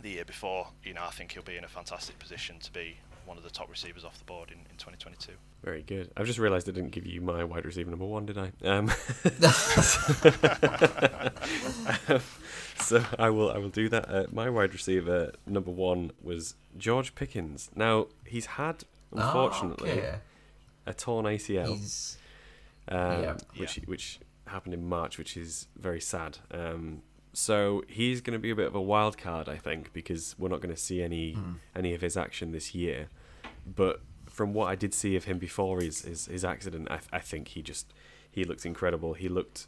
[0.02, 2.98] the year before, you know, I think he'll be in a fantastic position to be
[3.26, 5.34] one of the top receivers off the board in, in 2022.
[5.64, 6.12] Very good.
[6.16, 8.52] I've just realised I didn't give you my wide receiver number one, did I?
[8.64, 8.88] Um,
[12.80, 14.10] so I will I will do that.
[14.10, 17.70] Uh, my wide receiver number one was George Pickens.
[17.76, 20.16] Now he's had unfortunately oh, okay.
[20.86, 22.18] a torn ACL,
[22.88, 23.38] um, yeah.
[23.58, 23.84] which yeah.
[23.88, 26.40] which happened in March, which is very sad.
[26.52, 27.02] Um,
[27.34, 30.50] so he's going to be a bit of a wild card, I think, because we're
[30.50, 31.56] not going to see any mm.
[31.76, 33.10] any of his action this year.
[33.66, 37.20] But from what I did see of him before his his, his accident, I, I
[37.20, 37.94] think he just
[38.32, 39.14] he looked incredible.
[39.14, 39.68] He looked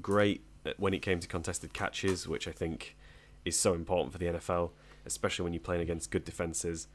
[0.00, 0.42] great
[0.76, 2.96] when it came to contested catches, which I think
[3.44, 4.70] is so important for the NFL,
[5.06, 6.88] especially when you're playing against good defenses.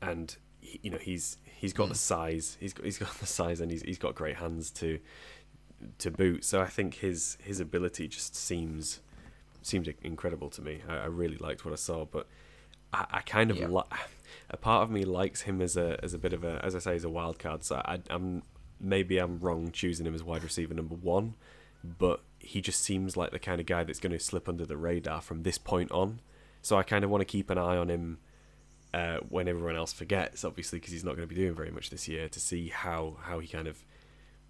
[0.00, 1.90] And you know he's he's got mm.
[1.90, 5.00] the size, he's got he's got the size, and he's he's got great hands to
[5.98, 6.44] to boot.
[6.44, 9.00] So I think his his ability just seems
[9.62, 10.82] seemed incredible to me.
[10.88, 12.26] I, I really liked what I saw, but
[12.92, 13.68] I, I kind of yeah.
[13.68, 13.98] li-
[14.50, 16.78] a part of me likes him as a as a bit of a as I
[16.78, 17.64] say as a wild card.
[17.64, 18.42] So I, I'm
[18.80, 21.34] maybe I'm wrong choosing him as wide receiver number one,
[21.82, 24.76] but he just seems like the kind of guy that's going to slip under the
[24.76, 26.20] radar from this point on.
[26.62, 28.18] So I kind of want to keep an eye on him
[28.94, 31.90] uh, when everyone else forgets, obviously, because he's not going to be doing very much
[31.90, 32.28] this year.
[32.28, 33.84] To see how how he kind of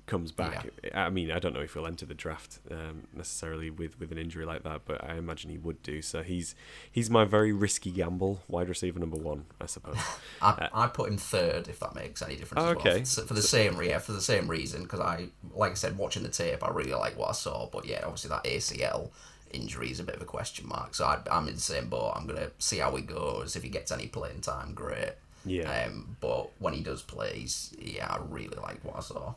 [0.08, 0.66] comes back.
[0.82, 1.06] Yeah.
[1.06, 4.18] I mean, I don't know if he'll enter the draft um, necessarily with, with an
[4.18, 6.02] injury like that, but I imagine he would do.
[6.02, 6.54] So he's
[6.90, 9.98] he's my very risky gamble, wide receiver number one, I suppose.
[10.42, 12.64] I, uh, I put him third, if that makes any difference.
[12.64, 13.04] Oh, okay.
[13.16, 13.26] Well.
[13.26, 16.28] For, the same yeah, for the same reason, because I, like I said, watching the
[16.28, 17.66] tape, I really like what I saw.
[17.66, 19.10] But yeah, obviously that ACL
[19.52, 20.94] injury is a bit of a question mark.
[20.94, 22.14] So I, am in the same boat.
[22.16, 23.56] I'm gonna see how he goes.
[23.56, 25.12] If he gets any playing time, great.
[25.44, 25.86] Yeah.
[25.86, 29.34] Um, but when he does play, he's, yeah, I really like what I saw.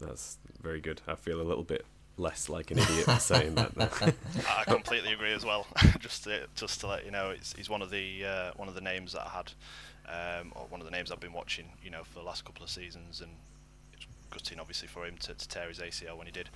[0.00, 1.00] That's very good.
[1.06, 1.84] I feel a little bit
[2.16, 3.72] less like an idiot saying that.
[4.48, 5.66] I completely agree as well.
[6.00, 8.74] just to, just to let you know, it's, he's one of the uh, one of
[8.74, 9.52] the names that I had,
[10.40, 12.62] um, or one of the names I've been watching, you know, for the last couple
[12.62, 13.30] of seasons, and
[13.92, 16.50] it's gutting obviously for him to, to tear his ACL when he did.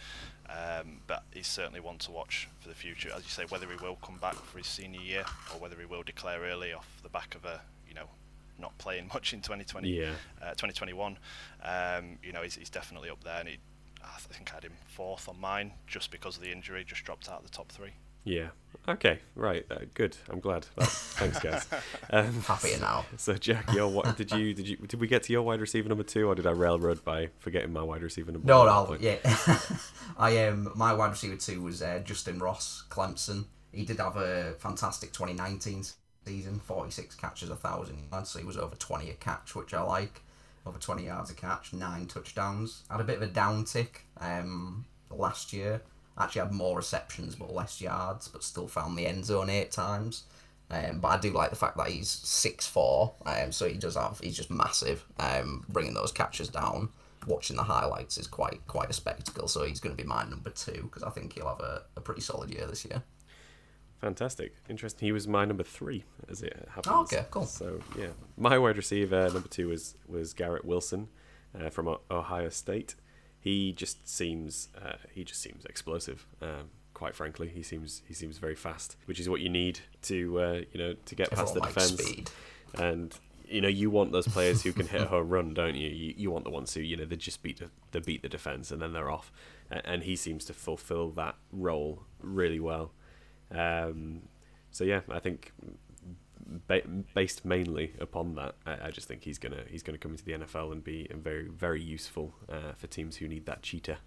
[0.48, 3.10] Um, but he's certainly one to watch for the future.
[3.14, 5.86] As you say, whether he will come back for his senior year or whether he
[5.86, 7.62] will declare early off the back of a you know
[8.58, 10.10] not playing much in 2020, yeah.
[10.42, 11.18] uh, 2021.
[11.62, 13.58] Um, you know, he's, he's definitely up there, and he,
[14.02, 17.28] I think I had him fourth on mine just because of the injury, just dropped
[17.28, 17.92] out of the top three.
[18.24, 18.48] Yeah.
[18.88, 19.20] Okay.
[19.34, 19.64] Right.
[19.70, 20.16] Uh, good.
[20.30, 20.64] I'm glad.
[20.64, 21.66] thanks, guys.
[22.10, 23.06] Um, Happier now.
[23.16, 25.88] So, Jack, your what did you did you did we get to your wide receiver
[25.88, 28.46] number two, or did I railroad by forgetting my wide receiver number?
[28.46, 28.96] No, no.
[29.00, 29.16] Yeah.
[30.18, 33.46] I um my wide receiver two was uh, Justin Ross, Clemson.
[33.72, 35.84] He did have a fantastic 2019
[36.26, 39.82] season, 46 catches, a thousand yards, so he was over 20 a catch, which I
[39.82, 40.22] like.
[40.66, 42.84] Over 20 yards a catch, nine touchdowns.
[42.90, 45.82] Had a bit of a downtick um, last year.
[46.16, 50.24] Actually had more receptions but less yards, but still found the end zone eight times.
[50.70, 53.96] Um, but I do like the fact that he's six four, um, so he does
[53.96, 55.04] have he's just massive.
[55.18, 56.88] Um, bringing those catches down,
[57.26, 59.46] watching the highlights is quite quite a spectacle.
[59.48, 62.00] So he's going to be my number two because I think he'll have a, a
[62.00, 63.02] pretty solid year this year.
[64.04, 64.54] Fantastic.
[64.68, 65.06] Interesting.
[65.06, 66.94] He was my number three, as it happens.
[66.94, 67.46] Oh, okay, cool.
[67.46, 68.08] So, yeah.
[68.36, 71.08] My wide receiver, number two, was, was Garrett Wilson
[71.58, 72.96] uh, from Ohio State.
[73.40, 76.26] He just seems uh, he just seems explosive.
[76.42, 80.40] Um, quite frankly, he seems he seems very fast, which is what you need to
[80.40, 82.02] uh, you know to get Everyone past the defense.
[82.02, 82.30] Speed.
[82.78, 83.14] And
[83.46, 85.88] you know you want those players who can hit a run, don't you?
[85.88, 86.14] you?
[86.16, 88.70] You want the ones who you know they just beat the, they beat the defense
[88.70, 89.32] and then they're off.
[89.70, 92.92] And he seems to fulfill that role really well.
[93.56, 94.22] Um,
[94.70, 95.52] so yeah, I think
[96.66, 96.82] ba-
[97.14, 100.32] based mainly upon that, I, I, just think he's gonna he's gonna come into the
[100.32, 103.98] NFL and be very very useful uh, for teams who need that cheetah.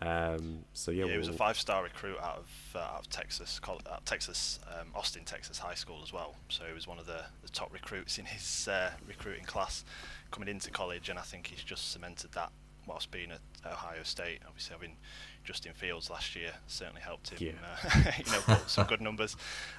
[0.00, 3.60] Um, so yeah, yeah he was a five-star recruit out of uh, out of Texas,
[3.66, 6.34] uh, Texas um, Austin, Texas high school as well.
[6.48, 9.84] So he was one of the, the top recruits in his uh, recruiting class
[10.32, 12.50] coming into college, and I think he's just cemented that
[12.86, 14.40] whilst being at Ohio State.
[14.46, 14.96] Obviously, having
[15.44, 17.90] Justin Fields last year certainly helped him, yeah.
[17.94, 19.36] uh, you know, put some good numbers.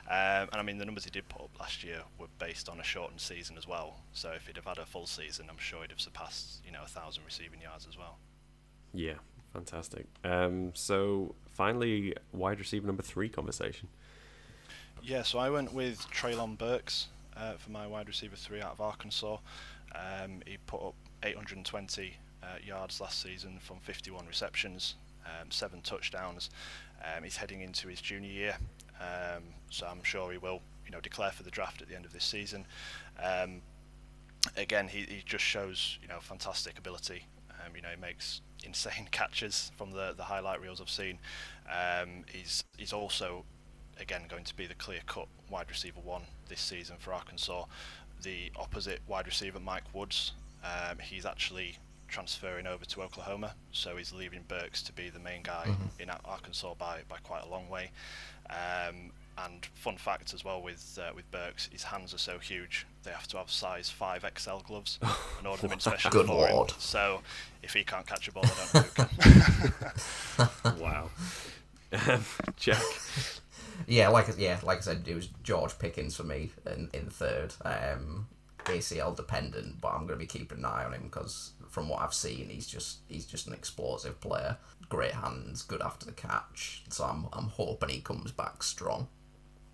[0.08, 2.80] Um, and I mean, the numbers he did put up last year were based on
[2.80, 3.99] a shortened season as well.
[4.13, 6.84] So if he'd have had a full season, I'm sure he'd have surpassed, you know,
[6.84, 8.17] a thousand receiving yards as well.
[8.93, 9.15] Yeah,
[9.54, 10.06] fantastic.
[10.23, 13.89] Um, so finally, wide receiver number three conversation.
[15.01, 18.82] Yeah, so I went with Treylon Burks uh, for my wide receiver three out of
[18.82, 19.38] Arkansas.
[19.93, 24.95] Um, he put up 820 uh, yards last season from 51 receptions
[25.26, 26.50] um, seven touchdowns.
[27.04, 28.58] Um, he's heading into his junior year,
[29.00, 32.06] um, so I'm sure he will, you know, declare for the draft at the end
[32.06, 32.66] of this season.
[33.22, 33.62] Um,
[34.58, 37.26] again, he, he just shows, you know, fantastic ability.
[37.50, 41.20] Um, you know, he makes insane catches from the, the highlight reels I've seen.
[41.70, 43.44] Um, he's he's also,
[44.00, 47.66] again, going to be the clear-cut wide receiver one this season for Arkansas.
[48.22, 50.32] The opposite wide receiver, Mike Woods,
[51.02, 55.65] he's actually transferring over to Oklahoma, so he's leaving Burks to be the main guy
[55.68, 56.02] mm-hmm.
[56.02, 57.91] in Arkansas by, by quite a long way.
[58.50, 62.88] Um, and fun fact as well with uh, with Burks, his hands are so huge
[63.04, 64.98] they have to have size five XL gloves
[65.38, 66.72] and order them in special Good for Lord.
[66.72, 66.78] him.
[66.80, 67.22] So
[67.62, 69.06] if he can't catch a ball, I don't know
[70.38, 70.80] who can.
[70.80, 71.10] wow,
[72.58, 72.82] Jack.
[73.88, 77.54] Yeah, like yeah, like I said, it was George Pickens for me in in third.
[77.63, 78.27] Um,
[78.65, 82.02] ACL dependent, but I'm going to be keeping an eye on him because from what
[82.02, 84.58] I've seen, he's just he's just an explosive player.
[84.88, 86.84] Great hands, good after the catch.
[86.90, 89.10] So I'm I'm hoping he comes back strong.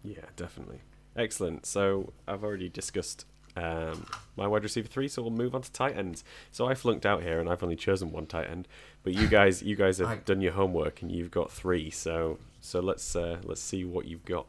[0.03, 0.81] Yeah, definitely.
[1.15, 1.67] Excellent.
[1.67, 5.95] So I've already discussed um, my wide receiver three, so we'll move on to tight
[5.95, 6.23] ends.
[6.51, 8.67] So I flunked out here, and I've only chosen one tight end.
[9.03, 11.91] But you guys, you guys have I, done your homework, and you've got three.
[11.91, 14.47] So so let's uh, let's see what you've got.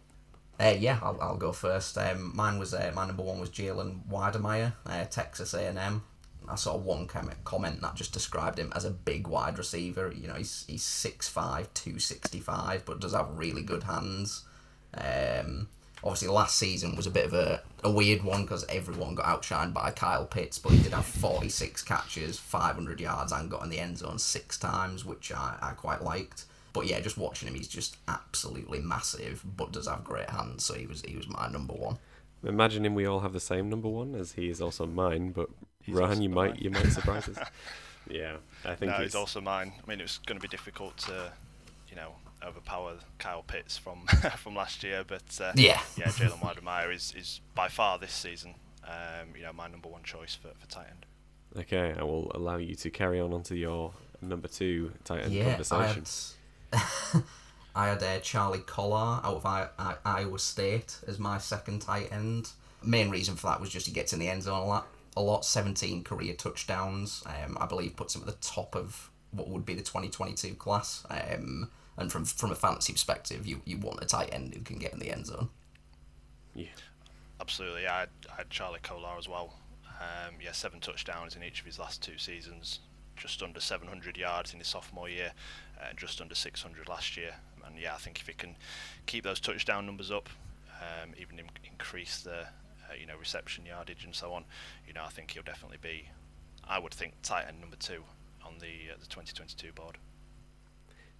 [0.58, 1.98] Uh, yeah, I'll, I'll go first.
[1.98, 6.02] Um, mine was uh, my number one was Jalen Wydermyer, uh, Texas A&M.
[6.52, 10.12] I saw one comment that just described him as a big wide receiver.
[10.12, 11.32] You know, he's he's 6'5",
[11.74, 14.44] 265, but does have really good hands.
[14.94, 15.68] Um,
[16.04, 19.72] Obviously, last season was a bit of a, a weird one because everyone got outshined
[19.72, 23.78] by Kyle Pitts, but he did have 46 catches, 500 yards, and got in the
[23.78, 26.46] end zone six times, which I, I quite liked.
[26.72, 30.64] But yeah, just watching him, he's just absolutely massive, but does have great hands.
[30.64, 31.98] So he was he was my number one.
[32.42, 35.30] Imagining we all have the same number one, as he is also mine.
[35.30, 35.50] But
[35.88, 37.38] Rohan, you might you might surprise us.
[38.10, 39.72] Yeah, I think no, he's also mine.
[39.82, 41.32] I mean, it's going to be difficult to,
[41.88, 44.06] you know, overpower Kyle Pitts from
[44.36, 48.54] from last year, but uh, yeah, yeah, Jalen Wydermyer is is by far this season,
[48.84, 51.06] um, you know, my number one choice for for tight end.
[51.56, 55.50] Okay, I will allow you to carry on onto your number two tight end yeah,
[55.50, 56.04] conversation.
[56.72, 57.22] I had,
[57.74, 62.12] I had uh, Charlie Kolar out of I, I, Iowa State as my second tight
[62.12, 62.50] end.
[62.82, 64.88] Main reason for that was just he gets in the end zone a lot.
[65.16, 67.22] A lot, 17 career touchdowns.
[67.26, 71.04] Um, I believe puts him at the top of what would be the 2022 class.
[71.10, 74.78] Um, and from from a fantasy perspective, you, you want a tight end who can
[74.78, 75.50] get in the end zone.
[76.54, 76.68] Yeah,
[77.40, 77.86] absolutely.
[77.86, 79.54] I had, I had Charlie Kolar as well.
[80.00, 82.80] Um, yeah, seven touchdowns in each of his last two seasons.
[83.16, 85.32] Just under 700 yards in his sophomore year,
[85.86, 87.34] and just under 600 last year.
[87.64, 88.56] And yeah, I think if he can
[89.06, 90.28] keep those touchdown numbers up,
[90.80, 92.46] um, even in, increase the
[92.92, 94.44] uh, you know reception yardage and so on,
[94.86, 96.08] you know I think he'll definitely be,
[96.66, 98.04] I would think, tight end number two
[98.44, 99.98] on the uh, the 2022 board.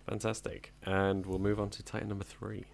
[0.09, 0.73] Fantastic.
[0.85, 2.65] And we'll move on to Titan number three.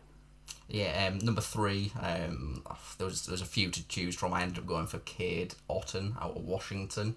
[0.68, 2.62] Yeah, um, number three, um,
[2.98, 4.32] there, was, there was a few to choose from.
[4.32, 7.16] I ended up going for Cade Otton out of Washington.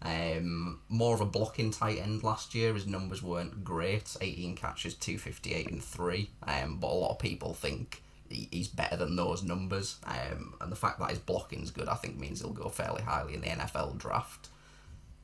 [0.00, 2.74] Um, more of a blocking tight end last year.
[2.74, 6.30] His numbers weren't great 18 catches, 258 and 3.
[6.44, 9.96] Um, but a lot of people think he, he's better than those numbers.
[10.04, 13.34] Um, and the fact that his blocking's good, I think, means he'll go fairly highly
[13.34, 14.48] in the NFL draft.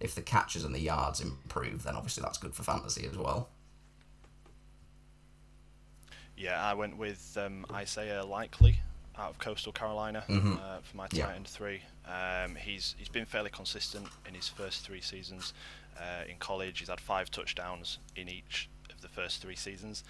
[0.01, 3.49] If the catches and the yards improve, then obviously that's good for fantasy as well.
[6.37, 8.81] Yeah, I went with um, Isaiah Likely
[9.17, 10.55] out of Coastal Carolina mm-hmm.
[10.55, 11.33] uh, for my tight yeah.
[11.35, 11.81] end three.
[12.07, 15.55] Um, he's he's been fairly consistent in his first three seasons
[15.99, 16.81] uh, in college.
[16.81, 18.69] He's had five touchdowns in each
[19.05, 20.03] the first three seasons.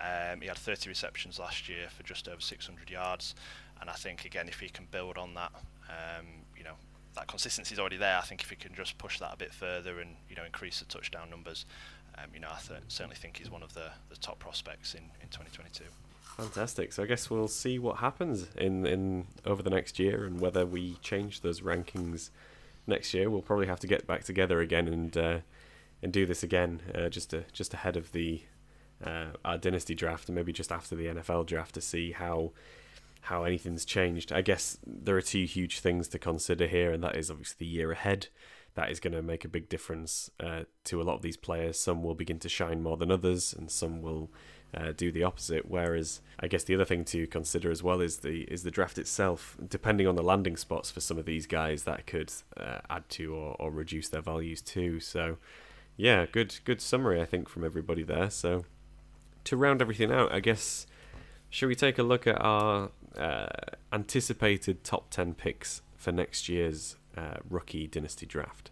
[0.00, 3.34] Um, he had 30 receptions last year for just over 600 yards,
[3.80, 5.52] and I think again if he can build on that,
[5.88, 6.26] um,
[6.56, 6.74] you know.
[7.14, 8.16] That consistency is already there.
[8.16, 10.78] I think if he can just push that a bit further and you know increase
[10.78, 11.66] the touchdown numbers,
[12.22, 15.02] um, you know, I th- certainly think he's one of the, the top prospects in,
[15.20, 15.84] in 2022.
[16.36, 16.92] Fantastic.
[16.92, 20.64] So I guess we'll see what happens in, in over the next year and whether
[20.64, 22.30] we change those rankings
[22.86, 23.28] next year.
[23.28, 25.38] We'll probably have to get back together again and uh,
[26.02, 28.42] and do this again uh, just to, just ahead of the
[29.04, 32.52] uh, our dynasty draft and maybe just after the NFL draft to see how
[33.22, 34.32] how anything's changed.
[34.32, 37.66] I guess there are two huge things to consider here, and that is obviously the
[37.66, 38.28] year ahead
[38.78, 41.80] that is going to make a big difference uh, to a lot of these players.
[41.80, 44.30] Some will begin to shine more than others, and some will
[44.72, 45.68] uh, do the opposite.
[45.68, 48.96] Whereas, I guess the other thing to consider as well is the is the draft
[48.96, 49.56] itself.
[49.68, 53.34] Depending on the landing spots for some of these guys, that could uh, add to
[53.34, 55.00] or, or reduce their values too.
[55.00, 55.38] So,
[55.98, 58.30] yeah, good good summary I think from everybody there.
[58.30, 58.64] So,
[59.44, 60.86] to round everything out, I guess
[61.50, 63.48] should we take a look at our uh,
[63.92, 68.70] anticipated top ten picks for next year's uh, rookie dynasty draft.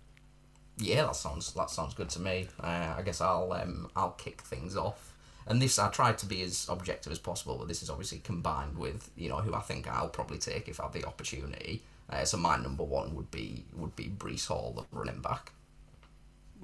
[0.78, 2.48] Yeah, that sounds that sounds good to me.
[2.60, 5.12] Uh, I guess I'll um, I'll kick things off.
[5.48, 8.78] And this I tried to be as objective as possible, but this is obviously combined
[8.78, 11.82] with you know who I think I'll probably take if I have the opportunity.
[12.08, 15.52] Uh, so my number one would be would be Breece Hall, the running back.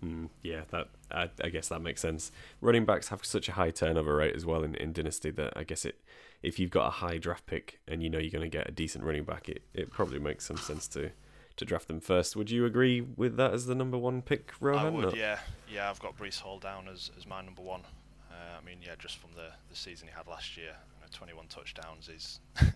[0.05, 2.32] Mm, yeah, that I, I, guess that makes sense.
[2.61, 5.62] Running backs have such a high turnover rate as well in, in Dynasty that I
[5.62, 6.00] guess it
[6.42, 8.72] if you've got a high draft pick and you know you're going to get a
[8.72, 11.12] decent running back, it, it probably makes some sense to
[11.57, 12.34] to draft them first.
[12.34, 14.86] Would you agree with that as the number one pick, Rohan?
[14.86, 15.38] I would, yeah.
[15.72, 17.82] Yeah, I've got Breece Hall down as, as my number one.
[18.30, 21.07] Uh, I mean, yeah, just from the, the season he had last year, you know,
[21.12, 22.40] 21 touchdowns is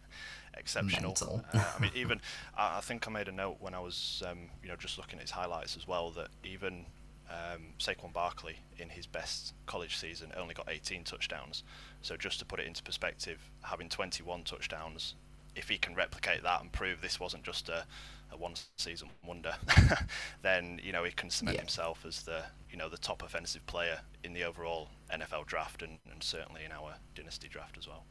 [0.58, 1.42] exceptional.
[1.54, 2.20] Uh, I mean, even
[2.56, 5.18] I, I, think I made a note when I was, um, you know, just looking
[5.18, 6.84] at his highlights as well that even
[7.30, 11.64] um, Saquon Barkley in his best college season only got 18 touchdowns.
[12.02, 15.14] So just to put it into perspective, having 21 touchdowns,
[15.54, 17.84] if he can replicate that and prove this wasn't just a
[18.32, 19.54] a one season wonder,
[20.42, 21.60] then you know he can cement yeah.
[21.60, 25.98] himself as the you know the top offensive player in the overall NFL draft and,
[26.10, 28.04] and certainly in our dynasty draft as well.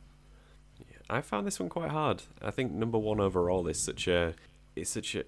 [0.80, 2.24] Yeah, I found this one quite hard.
[2.41, 4.34] I think number one overall is such a
[4.76, 5.24] it's such a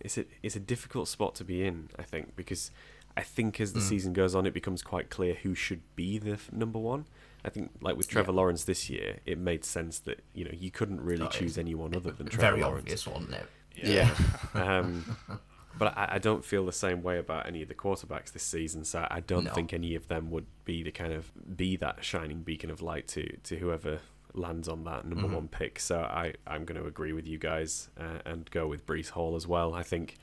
[0.00, 1.88] it's a it's a difficult spot to be in.
[1.98, 2.70] I think because
[3.16, 3.88] I think as the mm.
[3.88, 7.06] season goes on, it becomes quite clear who should be the f- number one.
[7.44, 8.36] I think, like with Trevor yeah.
[8.36, 12.12] Lawrence this year, it made sense that you know you couldn't really choose anyone other
[12.12, 13.06] than Trevor very Lawrence.
[13.06, 13.46] obvious, it?
[13.74, 14.10] Yeah.
[14.54, 14.78] yeah.
[14.78, 15.16] um,
[15.78, 18.84] but I, I, don't feel the same way about any of the quarterbacks this season.
[18.84, 19.52] So I don't no.
[19.52, 23.08] think any of them would be the kind of be that shining beacon of light
[23.08, 24.00] to to whoever
[24.34, 25.34] lands on that number Mhm.
[25.34, 25.78] one pick.
[25.78, 29.36] So I I'm going to agree with you guys uh, and go with Breece Hall
[29.36, 29.74] as well.
[29.74, 30.16] I think.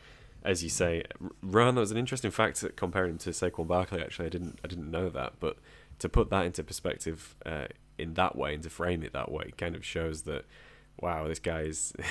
[0.44, 4.02] As you say, R- Rohan, that was an interesting fact comparing him to Saquon Barkley.
[4.02, 5.58] Actually, I didn't I didn't know that, but
[6.00, 7.68] to put that into perspective uh,
[7.98, 10.46] in that way and to frame it that way kind of shows that
[11.02, 12.04] wow, this guy is you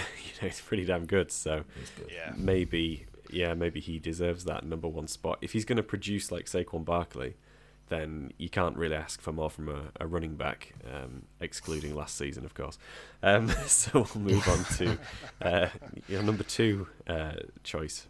[0.42, 1.30] know he's pretty damn good.
[1.30, 1.64] So
[1.96, 2.12] good.
[2.12, 2.32] Yeah.
[2.36, 5.38] maybe yeah, maybe he deserves that number one spot.
[5.40, 7.34] If he's going to produce like Saquon Barkley,
[7.88, 12.16] then you can't really ask for more from a, a running back, um, excluding last
[12.16, 12.78] season, of course.
[13.22, 14.98] Um, so we'll move on to
[15.42, 15.68] uh,
[16.08, 18.06] your number two uh, choice.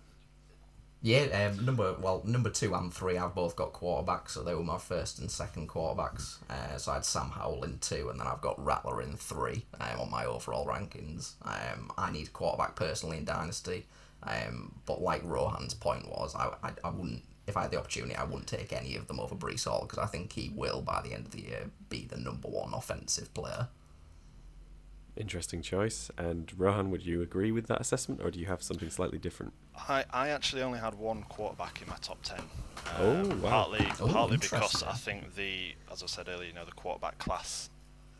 [1.00, 4.64] Yeah, um, number well, number two and three, I've both got quarterbacks, so they were
[4.64, 6.38] my first and second quarterbacks.
[6.50, 9.64] Uh, so I had Sam Howell in two, and then I've got Rattler in three
[9.80, 11.34] um, on my overall rankings.
[11.42, 13.86] Um, I need quarterback personally in Dynasty,
[14.24, 18.16] um, but like Rohan's point was, I, I, I wouldn't, if I had the opportunity,
[18.16, 21.00] I wouldn't take any of them over Breece Hall because I think he will, by
[21.02, 23.68] the end of the year, be the number one offensive player.
[25.18, 26.10] Interesting choice.
[26.16, 29.52] And Rohan, would you agree with that assessment, or do you have something slightly different?
[29.88, 32.40] I, I actually only had one quarterback in my top ten.
[32.98, 33.50] Oh, Um, wow.
[33.50, 34.82] Partly Oh, partly because.
[34.82, 37.68] I think the as I said earlier, you know, the quarterback class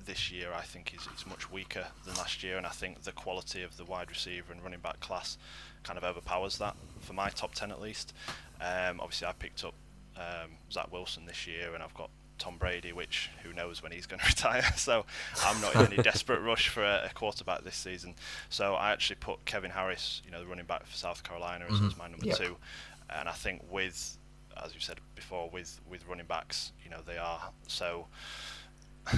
[0.05, 3.12] this year I think is, is much weaker than last year, and I think the
[3.12, 5.38] quality of the wide receiver and running back class
[5.84, 8.12] kind of overpowers that for my top ten at least.
[8.61, 9.74] Um, obviously, I picked up
[10.16, 14.07] um, Zach Wilson this year, and I've got Tom Brady, which who knows when he's
[14.07, 14.62] going to retire.
[14.76, 15.05] So
[15.45, 18.14] I'm not in any desperate rush for a, a quarterback this season.
[18.49, 21.78] So I actually put Kevin Harris, you know, the running back for South Carolina, as,
[21.80, 21.86] Mhm.
[21.89, 22.36] as my number Yep.
[22.39, 22.57] two.
[23.11, 24.16] And I think with,
[24.62, 28.07] as you said before, with with running backs, you know, they are so,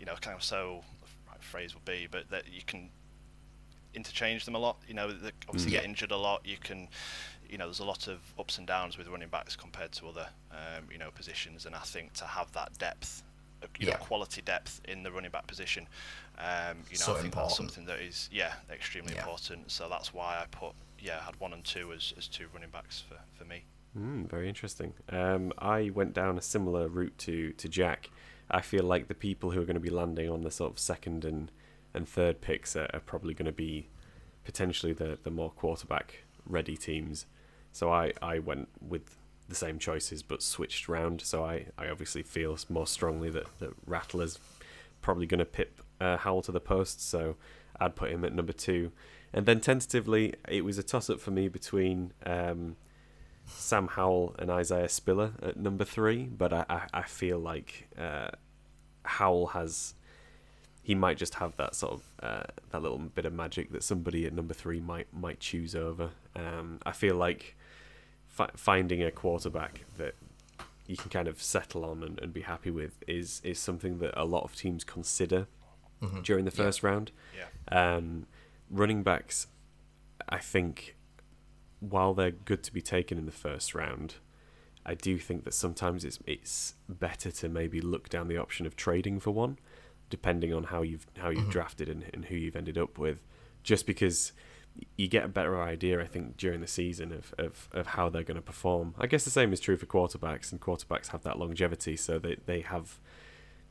[0.00, 0.82] you know, kind of so.
[1.28, 2.88] Right phrase would be, but that you can
[3.94, 4.76] interchange them a lot.
[4.86, 5.78] You know, they obviously Yeah.
[5.80, 6.44] get injured a lot.
[6.46, 6.88] You can,
[7.50, 10.28] you know, there's a lot of ups and downs with running backs compared to other,
[10.50, 11.66] um, you know, positions.
[11.66, 13.22] And I think to have that depth,
[13.62, 13.92] uh, you Yeah.
[13.94, 15.88] know, quality depth in the running back position,
[16.38, 19.20] um, you know, So I think that's something that is, yeah, extremely Yeah.
[19.20, 19.70] important.
[19.70, 22.70] So that's why I put, yeah, I had one and two as, as two running
[22.70, 23.64] backs for, for me.
[23.96, 24.92] Mm, very interesting.
[25.08, 28.10] Um, I went down a similar route to, to Jack.
[28.50, 30.78] I feel like the people who are going to be landing on the sort of
[30.78, 31.50] second and,
[31.94, 33.88] and third picks are, are probably going to be
[34.44, 37.26] potentially the, the more quarterback ready teams.
[37.76, 39.18] So I, I went with
[39.50, 41.20] the same choices but switched round.
[41.20, 44.38] So I, I obviously feel more strongly that, that Rattler's
[45.02, 47.06] probably going to pip uh, Howell to the post.
[47.06, 47.36] So
[47.78, 48.92] I'd put him at number two.
[49.30, 52.76] And then tentatively, it was a toss up for me between um,
[53.44, 58.28] Sam Howell and Isaiah Spiller at number three, but I, I, I feel like uh,
[59.04, 59.92] Howell has
[60.82, 64.24] he might just have that sort of uh, that little bit of magic that somebody
[64.24, 66.10] at number three might might choose over.
[66.34, 67.55] Um, I feel like
[68.36, 70.14] fi- finding a quarterback that
[70.86, 74.12] you can kind of settle on and, and be happy with is is something that
[74.20, 75.46] a lot of teams consider
[76.02, 76.22] Mhm.
[76.22, 76.64] during the Yeah.
[76.64, 77.10] first round.
[77.40, 77.48] Yeah.
[77.96, 78.26] Um,
[78.70, 79.46] running backs,
[80.28, 80.94] I think,
[81.80, 84.16] while they're good to be taken in the first round,
[84.84, 88.76] I do think that sometimes it's it's better to maybe look down the option of
[88.76, 89.58] trading for one,
[90.10, 91.50] depending on how you've how you've Mhm.
[91.58, 93.18] drafted and, and who you've ended up with,
[93.62, 94.32] just because
[94.96, 98.22] you get a better idea, I think, during the season of, of, of how they're
[98.22, 98.94] going to perform.
[98.98, 102.36] I guess the same is true for quarterbacks, and quarterbacks have that longevity, so they,
[102.46, 102.98] they have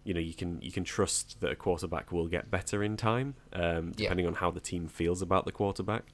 [0.04, 3.34] you know you can you can trust that a quarterback will get better in time
[3.54, 4.04] um, Yeah.
[4.04, 6.14] depending on how the team feels about the quarterback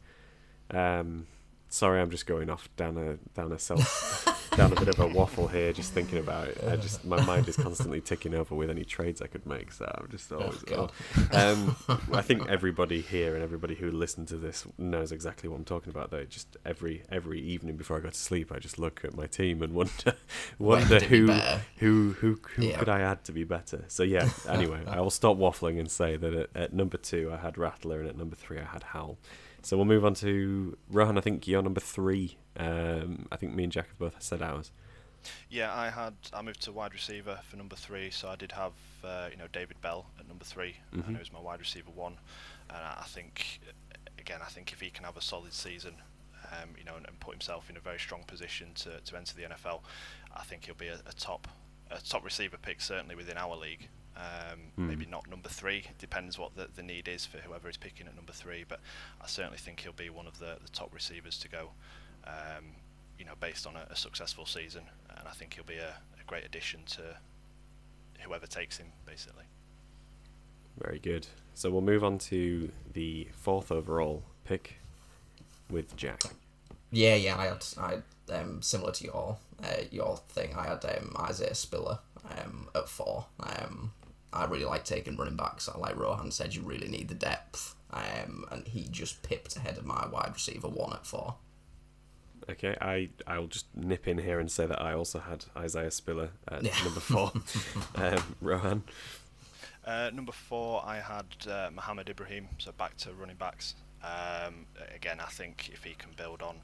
[0.72, 1.28] um,
[1.74, 5.08] sorry i'm just going off down a down a self down a bit of a
[5.08, 8.70] waffle here just thinking about it i just my mind is constantly ticking over with
[8.70, 10.92] any trades i could make so i'm just always God.
[11.32, 11.78] um,
[12.12, 15.90] i think everybody here and everybody who listens to this knows exactly what i'm talking
[15.92, 19.16] about though just every every evening before i go to sleep i just look at
[19.16, 20.14] my team and wonder
[20.60, 21.28] wonder be who
[21.78, 22.78] who who who Yeah.
[22.80, 23.86] could I add to be better?
[23.88, 24.30] So yeah.
[24.48, 28.00] Anyway, I will stop waffling and say that at, at number two I had Rattler
[28.02, 29.18] and at number three I had Howell.
[29.64, 31.18] So we'll move on to Rohan.
[31.18, 32.38] I think you're number three.
[32.58, 34.72] Um, I think me and Jack have both said ours.
[35.50, 38.72] Yeah, I had I moved to wide receiver for number three, so I did have
[39.04, 41.06] uh, you know David Bell at number 3 Mhm.
[41.08, 42.18] and he was my wide receiver one,
[42.70, 43.60] and I think
[44.18, 45.94] again I think if he can have a solid season,
[46.52, 49.36] um, you know, and, and put himself in a very strong position to, to enter
[49.36, 49.82] the NFL,
[50.36, 51.48] I think he'll be a, a top
[51.92, 53.90] a top receiver pick certainly within our league.
[54.16, 54.88] Um, Hmm.
[54.88, 55.86] Maybe not number three.
[56.00, 58.66] Depends what the, the need is for whoever is picking at number three.
[58.68, 58.80] But
[59.22, 61.72] I certainly think he'll be one of the, the top receivers to go.
[62.26, 62.76] Um,
[63.18, 65.90] you know, based on a, a successful season, and I think he'll be a,
[66.20, 67.02] a great addition to
[68.22, 69.44] whoever takes him, basically.
[70.82, 71.28] Very good.
[71.54, 74.78] So we'll move on to the fourth overall pick
[75.70, 76.24] with Jack.
[76.92, 78.04] Yeah, yeah, I had, I had
[78.40, 80.56] um, similar to your uh, your thing.
[80.56, 82.00] I had um, Isaiah Spiller
[82.38, 83.26] um, at four.
[83.40, 83.92] Um,
[84.34, 85.70] I really like taking running backs.
[85.78, 89.86] Like Rohan said, you really need the depth, um, and he just pipped ahead of
[89.86, 91.36] my wide receiver one at four.
[92.50, 96.30] Okay, I I'll just nip in here and say that I also had Isaiah Spiller
[96.48, 96.74] at yeah.
[96.84, 97.32] number four.
[97.96, 98.84] um, Rohan.
[99.86, 103.76] Uh, number four, I had uh, Mohamed Ibrahim, so back to running backs.
[104.04, 104.66] Um,
[104.96, 106.58] again, I think if he can build on,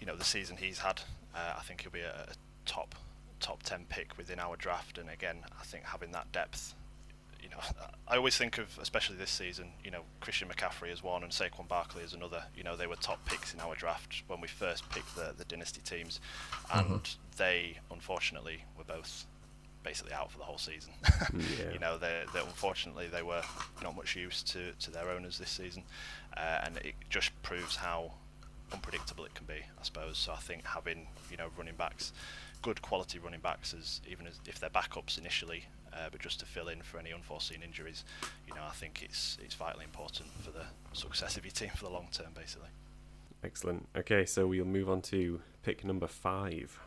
[0.00, 1.02] you know, the season he's had,
[1.34, 2.34] uh, I think he'll be a, a,
[2.64, 2.94] top
[3.40, 4.98] top ten pick within our draft.
[4.98, 6.74] And again, I think having that depth,
[7.42, 7.58] you know,
[8.08, 11.68] I always think of, especially this season, you know, Christian McCaffrey as one and Saquon
[11.68, 12.44] Barkley as another.
[12.56, 15.44] You know, they were top picks in our draft when we first picked the the
[15.44, 16.20] dynasty teams,
[16.72, 17.18] and mm-hmm.
[17.36, 19.26] they unfortunately were both
[19.82, 20.92] basically out for the whole season.
[21.58, 21.72] yeah.
[21.72, 23.42] You know, they, they unfortunately they were
[23.82, 25.82] not much use to, to their owners this season,
[26.36, 28.12] uh, and it just proves how
[28.72, 30.18] unpredictable it can be, I suppose.
[30.18, 32.12] So I think having you know running backs,
[32.62, 36.46] good quality running backs, as even as if they're backups initially, uh, but just to
[36.46, 38.04] fill in for any unforeseen injuries,
[38.46, 41.84] you know, I think it's it's vitally important for the success of your team for
[41.84, 42.68] the long term, basically.
[43.44, 43.88] Excellent.
[43.96, 46.78] Okay, so we'll move on to pick number five.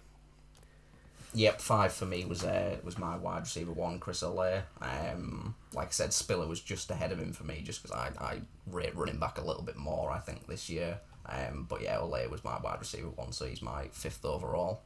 [1.33, 4.63] Yep, five for me was uh, was my wide receiver one, Chris Olave.
[4.81, 8.11] Um, like I said, Spiller was just ahead of him for me, just because I,
[8.19, 10.99] I rate running back a little bit more, I think, this year.
[11.25, 14.81] Um, but yeah, Olave was my wide receiver one, so he's my fifth overall.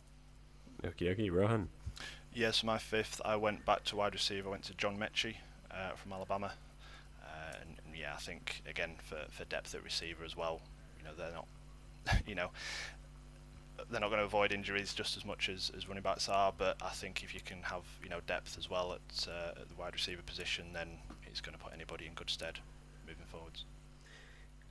[0.85, 1.69] Okay, okay, Rohan.
[2.33, 3.21] Yes, my fifth.
[3.23, 4.49] I went back to wide receiver.
[4.49, 5.35] I went to John Metchie
[5.71, 6.51] uh, from Alabama,
[7.23, 10.61] uh, and, and, yeah, I think again for for depth at receiver as well.
[10.99, 11.47] You know, they're not.
[12.27, 12.51] You know,
[13.89, 16.77] they're not going to avoid injuries just as much as, as running backs are, but
[16.81, 19.75] I think if you can have you know depth as well at, uh, at the
[19.75, 20.89] wide receiver position, then
[21.25, 22.59] it's going to put anybody in good stead
[23.07, 23.65] moving forwards.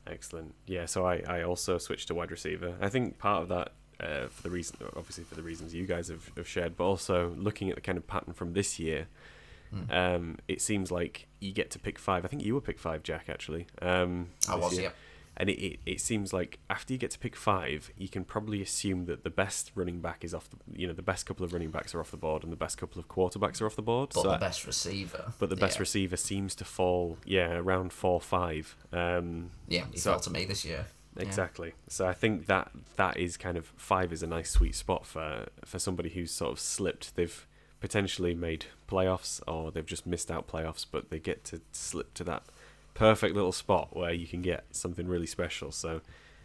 [0.06, 0.54] Excellent.
[0.66, 2.76] Yeah, so I, I also switched to wide receiver.
[2.80, 6.08] I think part of that, uh, for the reason, obviously for the reasons you guys
[6.08, 9.06] have, have shared, but also looking at the kind of pattern from this year,
[9.74, 9.92] mm.
[9.92, 12.24] um, it seems like you get to pick five.
[12.24, 13.28] I think you were pick five, Jack.
[13.28, 14.74] Actually, um, I was.
[14.74, 14.82] Year.
[14.84, 14.90] Yeah
[15.36, 18.62] and it, it, it, seems like after you get to pick five, you can probably
[18.62, 21.52] assume that the best running back is off the you know the best couple of
[21.52, 23.82] running backs are off the board and the best couple of quarterbacks are off the
[23.82, 24.10] board.
[24.14, 25.32] But so the best receiver.
[25.38, 25.80] But the best yeah.
[25.80, 28.76] receiver seems to fall yeah around four five.
[28.92, 30.86] Um, yeah, he so, fell to me this year.
[31.16, 31.68] Exactly.
[31.68, 31.74] Yeah.
[31.88, 35.46] So I think that that is kind of five is a nice sweet spot for
[35.64, 37.14] for somebody who's sort of slipped.
[37.14, 37.46] They've
[37.80, 42.24] potentially made playoffs or they've just missed out playoffs, but they get to slip to
[42.24, 42.42] that
[42.94, 45.70] perfect little spot where you can get something really special.
[45.70, 46.00] So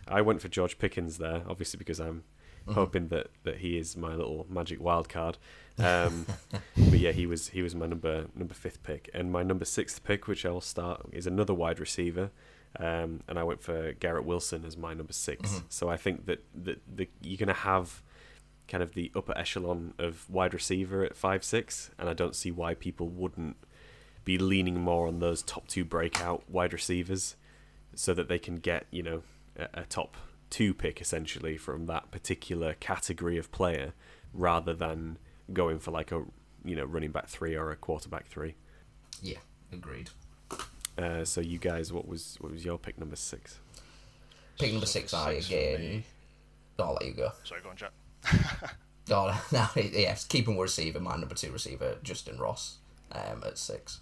[0.08, 2.24] I went for George Pickens there, obviously because I'm
[2.64, 2.74] mm-hmm.
[2.74, 5.38] hoping that, that he is my little magic wild card.
[5.80, 6.26] Um,
[6.76, 10.04] but yeah, he was he was my number number fifth pick, and my number sixth
[10.04, 12.32] pick, which I will start, is another wide receiver.
[12.78, 15.66] Um, and I went for Garrett Wilson as my number 6 mm-hmm.
[15.70, 18.04] So I think that, that the, you're going to have
[18.70, 22.52] kind of the upper echelon of wide receiver at five six, and I don't see
[22.52, 23.58] why people wouldn't
[24.24, 27.36] be leaning more on those top two breakout wide receivers
[27.96, 29.24] so that they can get, you know,
[29.58, 30.16] a, a top
[30.50, 33.94] two pick essentially from that particular category of player
[34.34, 35.18] rather than
[35.52, 36.24] going for like a,
[36.64, 38.56] you know, running back three or a quarterback three.
[39.22, 39.40] Yeah,
[39.74, 40.12] agreed.
[41.02, 43.60] Uh, so you guys, what was what was your pick number six?
[44.60, 46.04] Pick number six, I again.
[46.78, 47.32] I'll let you go.
[47.44, 47.92] Sorry, go on, Jack.
[49.12, 52.78] oh, no, yes, keeping receiver, my number two receiver, Justin Ross,
[53.12, 54.00] um, at six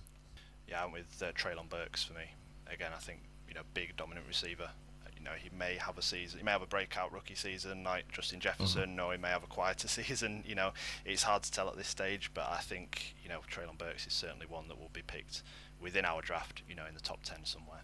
[0.67, 2.33] yeah, I'm with uh, Treylon Burks for me.
[2.71, 4.69] Again, I think you know big dominant receiver.
[5.05, 7.83] Uh, you know, he may have a season, he may have a breakout rookie season
[7.83, 8.99] like Justin Jefferson, mm-hmm.
[8.99, 10.43] or he may have a quieter season.
[10.45, 10.71] You know,
[11.05, 14.13] it's hard to tell at this stage, but I think you know Treylon Burks is
[14.13, 15.43] certainly one that will be picked
[15.81, 16.63] within our draft.
[16.67, 17.81] You know, in the top ten somewhere.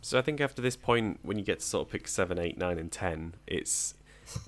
[0.00, 2.58] So I think after this point, when you get to sort of pick seven, eight,
[2.58, 3.94] nine, and ten, it's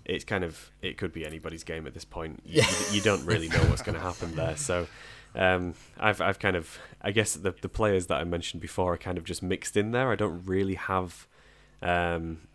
[0.05, 2.43] it's kind of it could be anybody's game at this point.
[2.45, 2.71] You, yeah.
[2.91, 4.57] you, you don't really know what's going to happen there.
[4.65, 4.87] So
[5.37, 8.99] um, I've I've kind of I guess the the players that I mentioned before are
[8.99, 10.11] kind of just mixed in there.
[10.11, 11.27] I don't really have
[11.83, 12.49] um,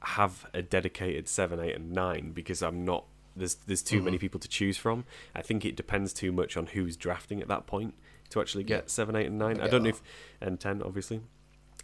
[0.00, 4.04] have a dedicated seven, eight, and nine because I'm not there's there's too mm-hmm.
[4.06, 5.04] many people to choose from.
[5.34, 7.94] I think it depends too much on who's drafting at that point
[8.30, 8.88] to actually get yeah.
[8.88, 9.60] seven, eight, and nine.
[9.60, 10.02] I, don't know if
[10.40, 11.20] and ten obviously.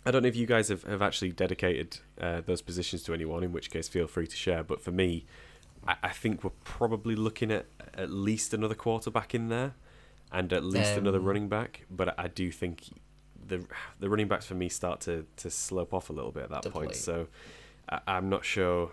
[0.05, 3.45] I don't know if you guys have, have actually dedicated uh, those positions to anyone,
[3.45, 4.64] in which case feel free to share.
[4.64, 5.26] But for me,
[5.86, 9.74] I, I think we're probably looking at at least another quarterback in there
[10.32, 11.84] and at least um, another running back.
[11.90, 12.84] But I do think
[13.47, 13.64] the
[14.01, 16.72] the running backs for me start to, to slope off a little bit at that
[16.72, 16.95] point.
[16.95, 17.28] So
[17.88, 18.90] I, am not sure.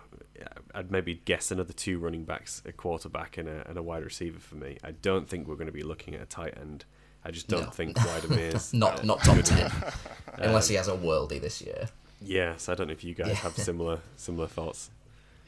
[0.74, 4.38] I'd maybe guess another two running backs, a quarterback, and a, and a wide receiver
[4.38, 4.78] for me.
[4.82, 6.84] I don't think we're going to be looking at a tight end.
[7.24, 7.70] I just don't no.
[7.70, 9.70] think Wydermyer's not uh, not top ten,
[10.38, 11.88] unless he has a worldie this year.
[12.22, 13.34] Yes, I don't know if you guys yeah.
[13.34, 14.90] have similar similar thoughts.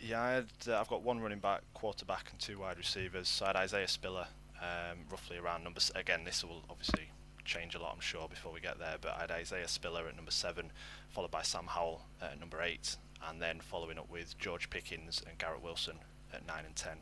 [0.01, 3.29] Yeah, I had, uh, I've got one running back, quarterback, and two wide receivers.
[3.29, 4.27] So I had Isaiah Spiller
[4.61, 5.81] um, roughly around number.
[5.95, 7.05] Again, this will obviously
[7.45, 8.97] change a lot, I'm sure, before we get there.
[9.01, 10.73] But I had Isaiah Spiller at number seven,
[11.11, 12.97] followed by Sam Howell at number eight,
[13.29, 15.99] and then following up with George Pickens and Garrett Wilson
[16.35, 16.97] at nine and ten.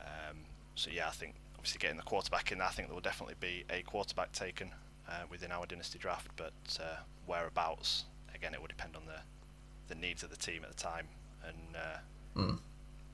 [0.00, 0.38] Um,
[0.74, 1.34] so yeah, I think
[1.68, 4.70] obviously getting the quarterback in, I think there will definitely be a quarterback taken
[5.06, 6.96] uh, within our dynasty draft, but uh,
[7.26, 8.04] whereabouts
[8.34, 9.20] again, it will depend on the
[9.88, 11.06] the needs of the team at the time
[11.46, 12.58] and uh, mm.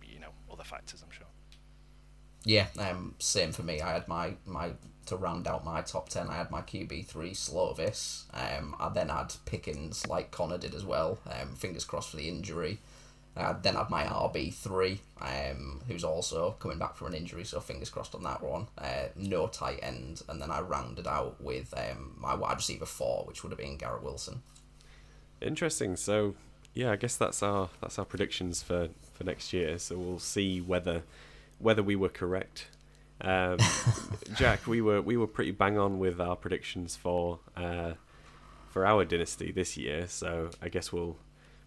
[0.04, 1.02] you know other factors.
[1.02, 1.26] I'm sure.
[2.44, 3.80] Yeah, um, same for me.
[3.80, 4.70] I had my my
[5.06, 6.28] to round out my top ten.
[6.28, 8.24] I had my QB three Slovis.
[8.32, 11.18] Um, I then had Pickens like Connor did as well.
[11.28, 12.78] Um, fingers crossed for the injury.
[13.36, 17.58] I then had my RB three, um, who's also coming back from an injury, so
[17.58, 18.68] fingers crossed on that one.
[18.78, 23.24] Uh, no tight end, and then I rounded out with um, my wide receiver four,
[23.26, 24.42] which would have been Garrett Wilson.
[25.40, 25.96] Interesting.
[25.96, 26.34] So
[26.74, 29.78] yeah, I guess that's our that's our predictions for, for next year.
[29.78, 31.02] So we'll see whether
[31.58, 32.66] whether we were correct.
[33.20, 33.58] Um,
[34.34, 37.92] Jack, we were we were pretty bang on with our predictions for uh,
[38.68, 40.06] for our dynasty this year.
[40.08, 41.16] So I guess we'll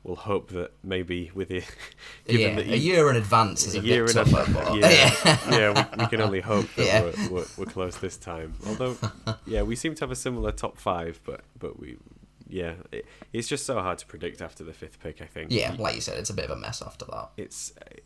[0.08, 1.66] we'll hope that maybe with it,
[2.26, 4.52] yeah, that you, a year in advance is a, a year bit tougher.
[4.52, 5.14] But yeah,
[5.52, 7.04] yeah, we, we, can only hope that yeah.
[7.04, 8.56] we're, we're, we're close this time.
[8.66, 8.98] Although,
[9.46, 11.98] yeah, we seem to have a similar top five, but but we
[12.48, 15.22] yeah, it, it's just so hard to predict after the fifth pick.
[15.22, 15.52] I think.
[15.52, 17.30] Yeah, like you said, it's a bit of a mess after that.
[17.38, 17.98] It's uh,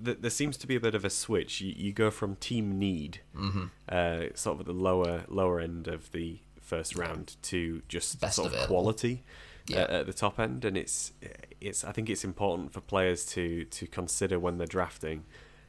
[0.00, 1.60] there seems to be a bit of a switch.
[1.60, 3.64] You, you go from team need, mm-hmm.
[3.88, 8.36] uh, sort of at the lower lower end of the first round, to just Best
[8.36, 9.24] sort of quality
[9.68, 9.86] yeah.
[9.88, 11.12] at, the top end, and it's
[11.60, 11.84] it's.
[11.84, 15.24] I think it's important for players to to consider when they're drafting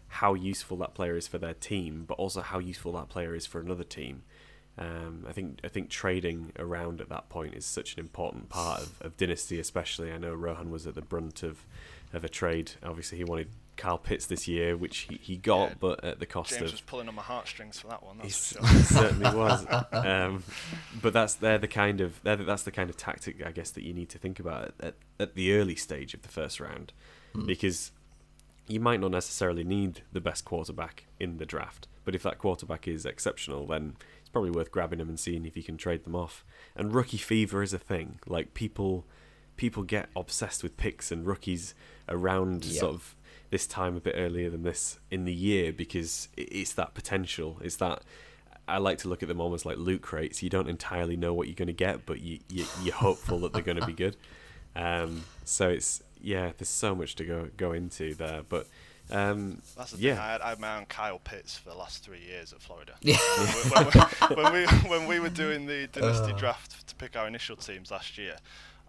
[0.10, 3.46] how useful that player is for their team, but also how useful that player is
[3.46, 4.24] for another team.
[4.78, 8.82] Um, I think I think trading around at that point is such an important part
[8.82, 10.12] of, of Dynasty, especially.
[10.12, 11.66] I know Rohan was at the brunt of,
[12.14, 12.72] of a trade.
[12.82, 16.26] Obviously, he wanted Kyle Pitts this year, which he, he got, yeah, but at the
[16.26, 16.60] cost of.
[16.60, 16.74] James of.
[16.74, 18.18] was pulling on my heartstrings for that one.
[18.18, 18.78] That's for sure.
[18.78, 19.66] He certainly was.
[19.92, 20.44] Um,
[21.02, 23.94] but that's they're the kind of that's the kind of tactic I guess that you
[23.94, 26.94] need to think about at, at the early stage of the first round,
[27.34, 27.46] mm.
[27.46, 27.92] because
[28.68, 32.88] you might not necessarily need the best quarterback in the draft, but if that quarterback
[32.88, 36.16] is exceptional, then it's probably worth grabbing him and seeing if you can trade them
[36.16, 36.46] off.
[36.76, 38.20] And rookie fever is a thing.
[38.28, 39.06] Like people,
[39.58, 41.74] people get obsessed with picks and rookies
[42.08, 42.80] around yep.
[42.80, 43.16] sort of
[43.50, 47.60] this time a bit earlier than this in the year because it's that potential.
[47.64, 48.04] It's that
[48.68, 50.44] I like to look at them almost like loot crates.
[50.44, 53.54] You don't entirely know what you're going to get, but you, you you're hopeful that
[53.54, 54.16] they're going to be good.
[54.76, 58.68] Um, so it's yeah, there's so much to go go into there, but
[59.12, 60.14] um, That's the yeah.
[60.14, 60.22] thing.
[60.24, 62.94] I had, I had my own Kyle Pitts for the last three years at Florida.
[63.02, 63.18] Yeah.
[63.74, 66.38] when, when, when, we when we were doing the dynasty Uh.
[66.38, 68.36] draft to pick our initial teams last year,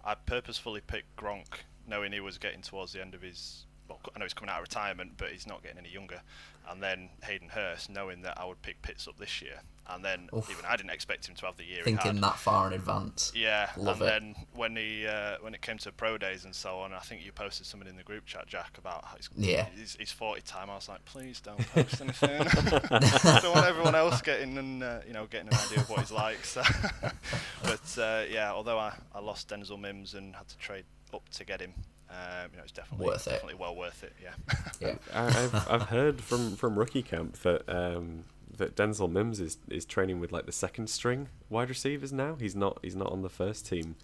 [0.05, 3.65] I purposefully picked Gronk, knowing he was getting towards the end of his.
[3.91, 6.23] Well, I know he's coming out of retirement, but he's not getting any younger.
[6.71, 10.29] And then Hayden Hurst, knowing that I would pick Pitts up this year, and then
[10.37, 10.49] Oof.
[10.49, 13.33] even I didn't expect him to have the year Thinking that far in advance.
[13.35, 14.13] Yeah, Love and it.
[14.13, 17.25] then when he uh, when it came to pro days and so on, I think
[17.25, 19.67] you posted something in the group chat, Jack, about how he's, Yeah.
[19.77, 20.71] he's, he's forty time.
[20.71, 22.41] I was like, please don't post anything.
[22.91, 26.01] I don't want everyone else getting and uh, you know getting an idea of what
[26.01, 26.45] he's like.
[26.45, 26.63] So,
[27.65, 30.85] but uh, yeah, although I, I lost Denzel Mims and had to trade
[31.15, 31.73] up to get him,
[32.11, 32.17] um,
[32.53, 33.31] you know, it's definitely Worth it.
[33.31, 34.15] definitely well worth it.
[34.23, 34.33] Yeah.
[34.81, 34.95] Yeah.
[35.15, 38.25] I, I've I've heard from from rookie camp that um,
[38.57, 42.37] that Denzel Mims is, is training with like the second string wide receivers now.
[42.39, 43.97] He's not he's not on the first team.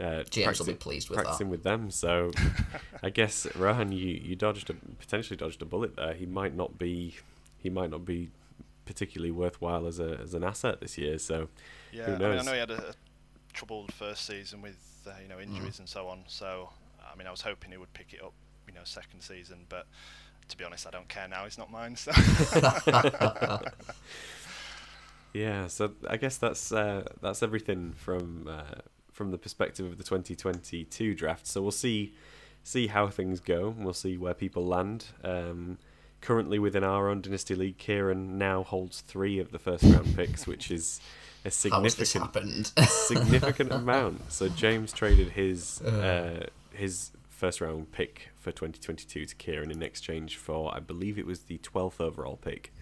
[0.00, 1.50] Uh, James will be practicing- pleased with practicing that.
[1.50, 1.90] with them.
[1.90, 2.30] So
[3.02, 6.14] I guess Rohan, you, you dodged a, potentially dodged a bullet there.
[6.14, 7.16] He might not be
[7.58, 8.30] he might not be
[8.84, 11.18] particularly worthwhile as a as an asset this year.
[11.18, 11.48] So
[11.92, 12.94] Yeah, Who I, mean, I know he had a, a
[13.52, 14.76] troubled first season with
[15.06, 16.24] uh, you know injuries and so on.
[16.26, 16.70] So
[17.12, 18.32] I mean, I was hoping he would pick it up,
[18.66, 19.66] you know, second season.
[19.68, 19.86] But
[20.48, 21.44] to be honest, I don't care now.
[21.44, 21.96] He's not mine.
[21.96, 22.12] So
[25.32, 28.80] yeah, so I guess that's uh, that's everything from uh,
[29.12, 31.46] from the perspective of the 2022 draft.
[31.46, 32.14] So we'll see
[32.62, 33.74] see how things go.
[33.76, 35.06] We'll see where people land.
[35.24, 35.78] Um,
[36.20, 40.46] currently within our own dynasty league, Kieran now holds three of the first round picks,
[40.46, 41.00] which is
[41.44, 42.88] a How has this significant happened?
[42.90, 44.30] significant amount.
[44.32, 50.36] So James traded his uh, his first round pick for 2022 to Kieran in exchange
[50.36, 52.72] for I believe it was the 12th overall pick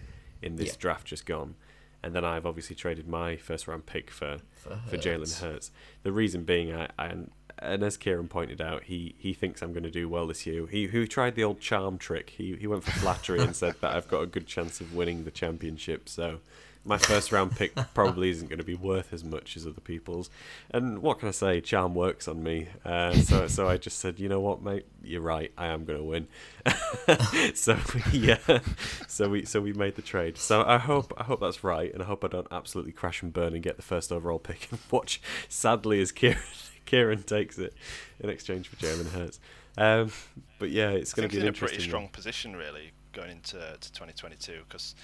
[0.41, 0.75] in this Yeah.
[0.79, 1.55] draft just gone.
[2.03, 5.39] And then I've obviously traded my first round pick for For for Jalen Hurts.
[5.41, 5.71] Hurts.
[6.03, 7.13] The reason being, I, I
[7.59, 10.65] and as Kieran pointed out, he, he thinks I'm going to do well this year.
[10.65, 12.31] He who tried the old charm trick.
[12.31, 15.25] He he went for flattery and said that I've got a good chance of winning
[15.25, 16.09] the championship.
[16.09, 16.39] So
[16.83, 20.29] my first round pick probably isn't going to be worth as much as other people's.
[20.71, 21.61] And what can I say?
[21.61, 22.69] Charm works on me.
[22.83, 25.51] Uh, so so I just said, you know what, mate, you're right.
[25.57, 26.27] I am going to win.
[27.53, 27.77] so
[28.11, 28.59] yeah,
[29.07, 30.37] so we so we made the trade.
[30.37, 33.31] So I hope I hope that's right, and I hope I don't absolutely crash and
[33.31, 35.21] burn and get the first overall pick and watch.
[35.49, 36.39] Sadly, as Kieran
[36.85, 37.73] Kieran takes it
[38.19, 39.39] in exchange for Jalen Hurts.
[39.77, 40.11] Um,
[40.59, 42.11] but yeah, it's going to be an in a pretty strong one.
[42.11, 44.95] position really going into to 2022 because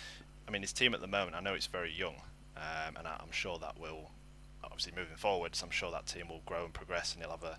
[0.47, 2.15] I mean his team at the moment I know it's very young
[2.55, 4.11] um, and I'm sure that will
[4.63, 7.57] obviously moving forwards I'm sure that team will grow and progress and he'll have a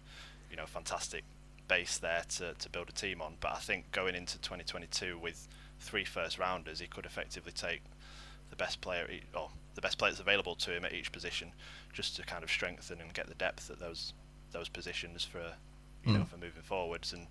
[0.51, 1.25] you know fantastic
[1.69, 5.49] base there to, to build a team on but I think going into 2022 with
[5.81, 7.83] three first rounders he could effectively take
[8.51, 11.53] the best player or the best players available to him at each position
[11.93, 14.15] just to kind of strengthen and get the depth at those
[14.53, 15.53] those positions for
[16.05, 16.19] you mm.
[16.19, 17.27] know for moving forwards and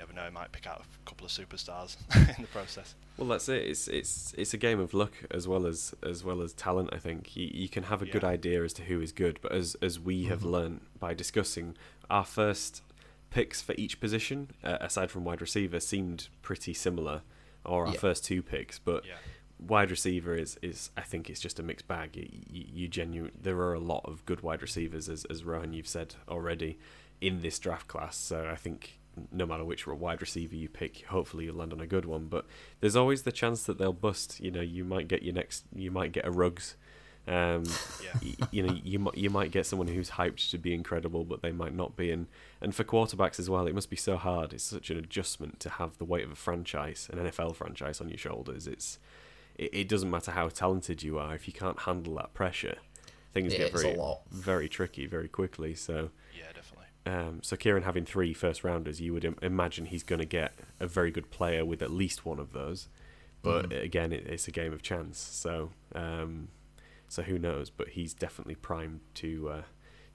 [0.00, 1.96] never know, might pick out a couple of superstars
[2.36, 2.94] in the process.
[3.18, 3.64] Well, that's it.
[3.64, 6.90] It's it's it's a game of luck as well as as well as talent.
[6.92, 8.12] I think you, you can have a yeah.
[8.12, 10.48] good idea as to who is good, but as as we have mm-hmm.
[10.48, 11.76] learned by discussing
[12.08, 12.82] our first
[13.30, 17.20] picks for each position, uh, aside from wide receiver, seemed pretty similar,
[17.64, 17.98] or our yeah.
[18.00, 19.04] first two picks, but.
[19.06, 19.14] Yeah.
[19.68, 22.16] Wide receiver is, is I think it's just a mixed bag.
[22.16, 25.74] You, you, you genuine there are a lot of good wide receivers as as Rohan
[25.74, 26.78] you've said already
[27.20, 28.16] in this draft class.
[28.16, 28.99] So I think
[29.32, 32.26] no matter which wide receiver you pick, hopefully you'll land on a good one.
[32.26, 32.46] But
[32.80, 34.40] there's always the chance that they'll bust.
[34.40, 36.76] You know, you might get your next, you might get a Ruggs.
[37.28, 37.64] Um,
[38.02, 38.10] yeah.
[38.22, 41.42] you, you know, you might you might get someone who's hyped to be incredible, but
[41.42, 42.10] they might not be.
[42.10, 42.26] And
[42.60, 44.52] and for quarterbacks as well, it must be so hard.
[44.52, 48.08] It's such an adjustment to have the weight of a franchise, an NFL franchise, on
[48.08, 48.66] your shoulders.
[48.66, 48.98] It's
[49.56, 52.78] it, it doesn't matter how talented you are if you can't handle that pressure.
[53.32, 53.96] Things yeah, get very
[54.30, 55.74] very tricky very quickly.
[55.74, 56.10] So
[57.06, 60.52] um, so Kieran having three first rounders, you would Im- imagine he's going to get
[60.78, 62.88] a very good player with at least one of those.
[63.42, 63.82] But mm.
[63.82, 65.18] again, it, it's a game of chance.
[65.18, 66.48] So um,
[67.08, 67.70] so who knows?
[67.70, 69.62] But he's definitely primed to uh,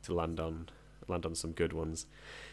[0.03, 0.69] to land on
[1.07, 2.05] land on some good ones.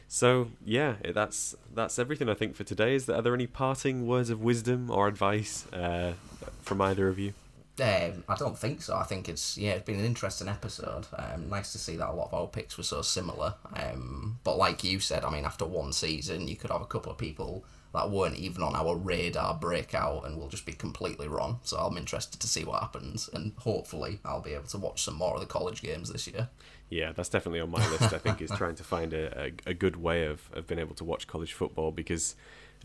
[0.09, 2.95] So yeah, that's that's everything I think for today.
[2.95, 6.15] Is there are there any parting words of wisdom or advice uh,
[6.63, 7.35] from either of you?
[7.81, 8.97] Um, I don't think so.
[8.97, 11.07] I think it's yeah, it's been an interesting episode.
[11.17, 13.55] Um, nice to see that a lot of our picks were so similar.
[13.75, 17.11] Um, but like you said, I mean, after one season, you could have a couple
[17.11, 17.65] of people
[17.95, 21.61] that weren't even on our radar break out, and we'll just be completely wrong.
[21.63, 25.15] So I'm interested to see what happens, and hopefully I'll be able to watch some
[25.15, 26.49] more of the college games this year.
[26.91, 28.13] Yeah, that's definitely on my list.
[28.13, 30.95] I think is trying to find a, a, a good way of, of being able
[30.97, 32.35] to watch college football because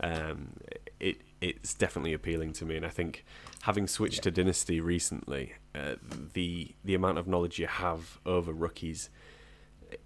[0.00, 0.48] um,
[1.00, 3.24] it it's definitely appealing to me, and I think
[3.62, 4.22] having switched yeah.
[4.22, 5.96] to Dynasty recently, uh,
[6.34, 9.10] the the amount of knowledge you have over rookies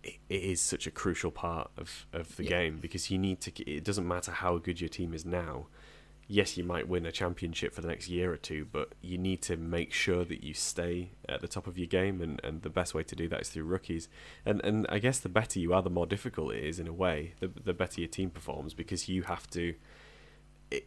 [0.04, 2.50] it is such a crucial part of, of the yeah.
[2.50, 3.70] game because you need to.
[3.70, 5.66] It doesn't matter how good your team is now.
[6.28, 9.42] Yes, you might win a championship for the next year or two, but you need
[9.42, 12.70] to make sure that you stay at the top of your game, and, and the
[12.70, 14.08] best way to do that is through rookies.
[14.46, 16.92] And and I guess the better you are, the more difficult it is in a
[16.92, 17.34] way.
[17.40, 19.74] The the better your team performs because you have to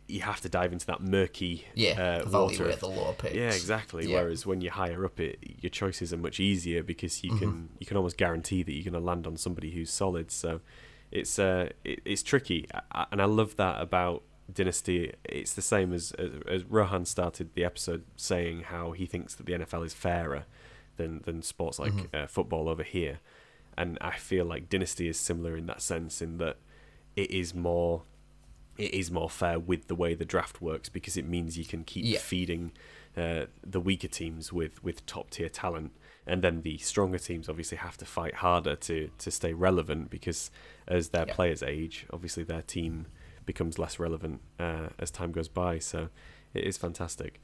[0.07, 2.69] you have to dive into that murky yeah, uh, water.
[2.69, 3.35] At the lower picks.
[3.35, 4.07] Yeah, exactly.
[4.07, 4.21] Yeah.
[4.21, 7.39] Whereas when you're higher up, it your choices are much easier because you mm-hmm.
[7.39, 10.31] can you can almost guarantee that you're going to land on somebody who's solid.
[10.31, 10.61] So
[11.11, 15.13] it's uh it, it's tricky, I, and I love that about Dynasty.
[15.23, 19.45] It's the same as, as, as Rohan started the episode saying how he thinks that
[19.45, 20.45] the NFL is fairer
[20.97, 22.15] than than sports like mm-hmm.
[22.15, 23.19] uh, football over here,
[23.77, 26.57] and I feel like Dynasty is similar in that sense in that
[27.15, 28.03] it is more
[28.77, 31.83] it is more fair with the way the draft works because it means you can
[31.83, 32.19] keep yeah.
[32.19, 32.71] feeding
[33.17, 35.91] uh, the weaker teams with, with top tier talent,
[36.27, 40.51] and then the stronger teams obviously have to fight harder to, to stay relevant because
[40.87, 41.33] as their yeah.
[41.33, 43.05] players age, obviously their team
[43.45, 45.79] becomes less relevant uh, as time goes by.
[45.79, 46.09] So
[46.53, 47.39] it is fantastic.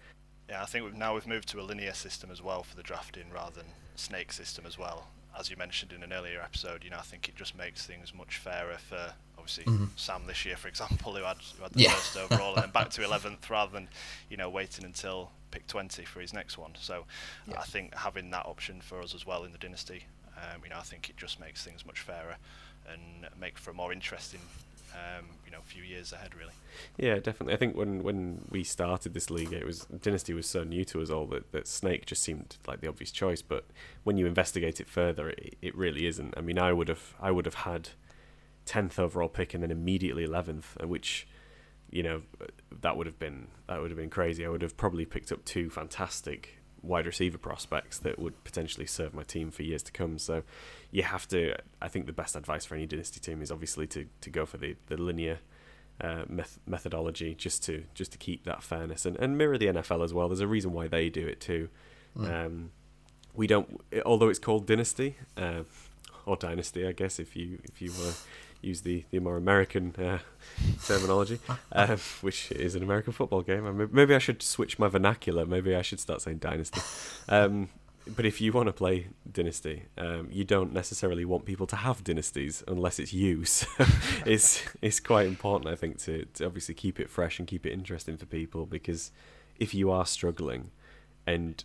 [0.50, 2.84] Yeah, I think we've, now we've moved to a linear system as well for the
[2.84, 5.08] drafting rather than snake system as well.
[5.40, 8.14] As you mentioned in an earlier episode, you know, I think it just makes things
[8.14, 9.86] much fairer for obviously mm-hmm.
[9.96, 11.92] Sam this year, for example, who had, who had the yeah.
[11.92, 13.88] first overall and then back to 11th rather than
[14.30, 16.72] you know waiting until pick 20 for his next one.
[16.80, 17.06] So
[17.48, 17.60] yeah.
[17.60, 20.06] I think having that option for us as well in the dynasty,
[20.38, 22.38] um, you know, I think it just makes things much fairer
[22.92, 24.42] and make for a more interesting.
[24.94, 26.52] Um, you know, few years ahead, really.
[26.98, 27.54] Yeah, definitely.
[27.54, 31.02] I think when, when we started this league, it was Dynasty was so new to
[31.02, 33.42] us all that, that Snake just seemed like the obvious choice.
[33.42, 33.66] But
[34.04, 36.34] when you investigate it further, it, it really isn't.
[36.36, 37.90] I mean, I would have I would have had
[38.72, 41.28] tenth overall pick and then immediately eleventh, uh, which
[41.90, 42.22] you know
[42.82, 44.46] that would have been that would have been crazy.
[44.46, 49.14] I would have probably picked up two fantastic wide receiver prospects that would potentially serve
[49.14, 50.18] my team for years to come.
[50.18, 50.44] So
[50.90, 51.54] you have to.
[51.82, 54.56] I think the best advice for any dynasty team is obviously to, to go for
[54.56, 55.40] the the linear
[56.00, 60.02] uh, meth- methodology just to just to keep that fairness and, and mirror the NFL
[60.02, 60.30] as well.
[60.30, 61.68] There's a reason why they do it too.
[62.18, 62.46] Mm.
[62.46, 62.72] Um,
[63.34, 65.64] we don't, although it's called Dynasty uh,
[66.26, 68.14] or Dynasty, I guess if you if you to
[68.62, 70.20] use the, the more American uh,
[70.86, 71.40] terminology,
[71.72, 73.90] uh, which is an American football game.
[73.92, 75.46] Maybe I should switch my vernacular.
[75.46, 76.82] Maybe I should start saying Dynasty.
[77.30, 77.70] Um,
[78.08, 82.04] but if you want to play Dynasty, um, you don't necessarily want people to have
[82.04, 83.44] dynasties unless it's you.
[83.46, 83.68] So
[84.26, 87.72] it's it's quite important, I think, to, to obviously keep it fresh and keep it
[87.72, 89.12] interesting for people because
[89.60, 90.72] if you are struggling
[91.28, 91.64] and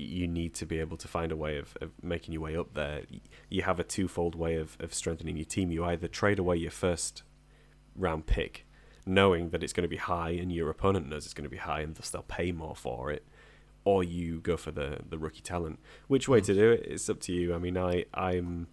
[0.00, 2.74] you need to be able to find a way of, of making your way up
[2.74, 3.02] there.
[3.48, 5.70] You have a twofold way of, of strengthening your team.
[5.70, 7.22] You either trade away your first
[7.94, 8.66] round pick,
[9.06, 11.56] knowing that it's going to be high and your opponent knows it's going to be
[11.56, 13.24] high and thus they'll pay more for it,
[13.84, 15.78] or you go for the, the rookie talent.
[16.08, 16.86] Which way to do it?
[16.86, 17.54] It's up to you.
[17.54, 18.68] I mean, I, I'm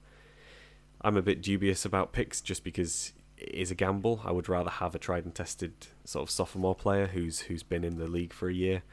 [1.02, 4.22] I'm a bit dubious about picks just because it is a gamble.
[4.26, 7.84] I would rather have a tried and tested sort of sophomore player who's who's been
[7.84, 8.84] in the league for a year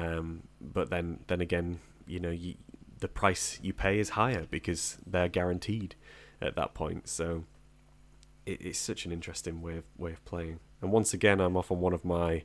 [0.00, 2.54] um, but then, then again, you know, you,
[3.00, 5.94] the price you pay is higher because they're guaranteed
[6.40, 7.08] at that point.
[7.08, 7.44] So
[8.46, 10.60] it, it's such an interesting way of way of playing.
[10.82, 12.44] And once again, I'm off on one of my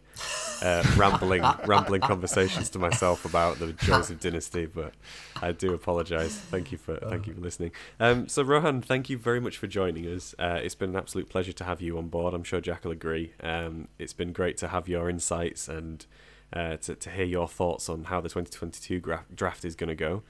[0.61, 4.65] uh, rambling rambling conversations to myself about the joys of Dynasty.
[4.65, 4.93] But
[5.41, 6.35] I do apologise.
[6.35, 7.71] Thank you for thank you for listening.
[7.99, 10.35] Um, so Rohan, thank you very much for joining us.
[10.37, 12.33] Uh, it's been an absolute pleasure to have you on board.
[12.33, 13.31] I'm sure Jack will agree.
[13.41, 16.05] Um, it's been great to have your insights and
[16.53, 19.95] uh, to, to hear your thoughts on how the 2022 gra- draft is going to
[19.95, 20.23] go.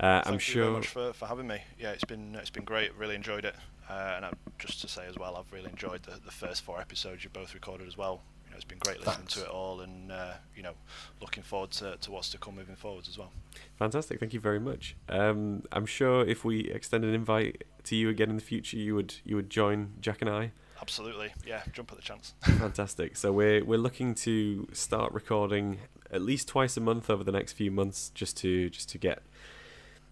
[0.00, 0.38] Uh, I'm sure.
[0.38, 1.60] Thank you very much for, for having me.
[1.78, 2.94] Yeah, it's been it's been great.
[2.96, 3.54] Really enjoyed it.
[3.90, 6.78] Uh, and I, just to say as well, I've really enjoyed the, the first four
[6.80, 8.20] episodes you both recorded as well.
[8.44, 9.34] You know, it's been great listening Thanks.
[9.34, 10.74] to it all, and uh, you know,
[11.20, 13.32] looking forward to, to what's to come moving forwards as well.
[13.78, 14.20] Fantastic.
[14.20, 14.94] Thank you very much.
[15.08, 18.94] Um, I'm sure if we extend an invite to you again in the future, you
[18.94, 20.52] would you would join Jack and I.
[20.80, 21.62] Absolutely, yeah.
[21.72, 22.34] Jump at the chance.
[22.42, 23.16] Fantastic.
[23.16, 25.78] So we're we're looking to start recording
[26.10, 29.22] at least twice a month over the next few months, just to just to get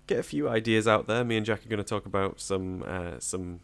[0.06, 1.24] get a few ideas out there.
[1.24, 3.60] Me and Jack are going to talk about some uh, some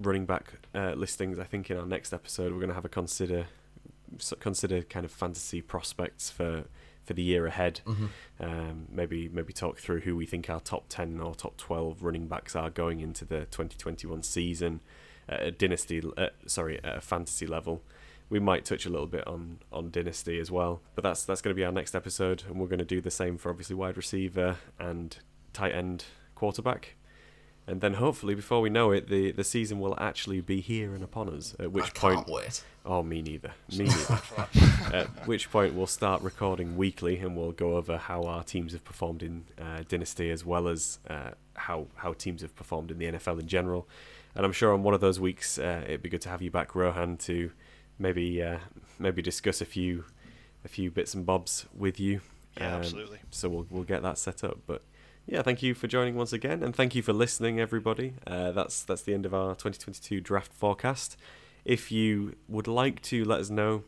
[0.00, 1.38] running back uh, listings.
[1.38, 3.46] I think in our next episode, we're going to have a consider
[4.40, 6.64] consider kind of fantasy prospects for
[7.04, 7.80] for the year ahead.
[7.86, 8.06] Mm-hmm.
[8.40, 12.28] Um, maybe maybe talk through who we think our top ten or top twelve running
[12.28, 14.80] backs are going into the 2021 season
[15.30, 17.82] at a dynasty, uh, sorry, at a fantasy level.
[18.28, 21.54] We might touch a little bit on on dynasty as well, but that's that's going
[21.54, 23.96] to be our next episode, and we're going to do the same for obviously wide
[23.96, 25.16] receiver and
[25.52, 26.04] tight end
[26.34, 26.96] quarterback.
[27.66, 31.04] And then hopefully, before we know it, the, the season will actually be here and
[31.04, 31.54] upon us.
[31.60, 32.64] At which point, wait.
[32.84, 34.20] oh, me neither, me neither.
[34.92, 38.84] at which point, we'll start recording weekly, and we'll go over how our teams have
[38.84, 43.06] performed in uh, Dynasty, as well as uh, how how teams have performed in the
[43.06, 43.86] NFL in general
[44.34, 46.50] and I'm sure on one of those weeks uh, it'd be good to have you
[46.50, 47.50] back, Rohan, to
[47.98, 48.58] maybe uh,
[48.98, 50.04] maybe discuss a few
[50.64, 52.20] a few bits and bobs with you.
[52.56, 53.18] Yeah, um, absolutely.
[53.30, 54.58] So we'll we'll get that set up.
[54.66, 54.82] But
[55.26, 58.14] yeah, thank you for joining once again, and thank you for listening, everybody.
[58.26, 61.16] Uh, that's that's the end of our 2022 draft forecast.
[61.64, 63.84] If you would like to let us know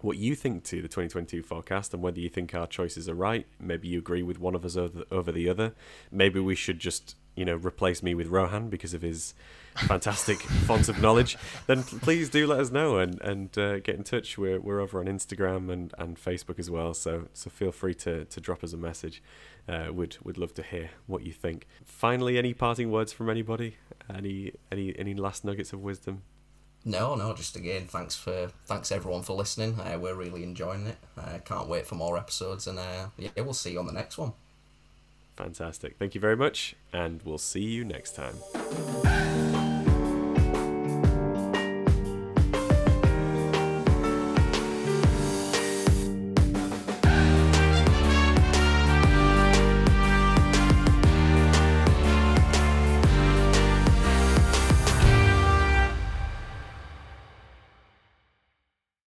[0.00, 3.46] what you think to the 2022 forecast and whether you think our choices are right,
[3.60, 5.74] maybe you agree with one of us over, over the other.
[6.10, 9.34] Maybe we should just you know replace me with Rohan because of his
[9.74, 14.04] fantastic font of knowledge, then please do let us know and and uh, get in
[14.04, 14.36] touch.
[14.36, 18.24] We're we're over on Instagram and, and Facebook as well, so so feel free to,
[18.24, 19.22] to drop us a message.
[19.68, 21.66] Uh, would would love to hear what you think.
[21.84, 23.76] Finally, any parting words from anybody?
[24.12, 26.22] Any any any last nuggets of wisdom?
[26.84, 27.32] No, no.
[27.32, 29.78] Just again, thanks for thanks everyone for listening.
[29.78, 30.96] Uh, we're really enjoying it.
[31.16, 33.92] I uh, can't wait for more episodes, and uh, yeah, we'll see you on the
[33.92, 34.32] next one.
[35.36, 35.96] Fantastic.
[35.98, 39.41] Thank you very much, and we'll see you next time.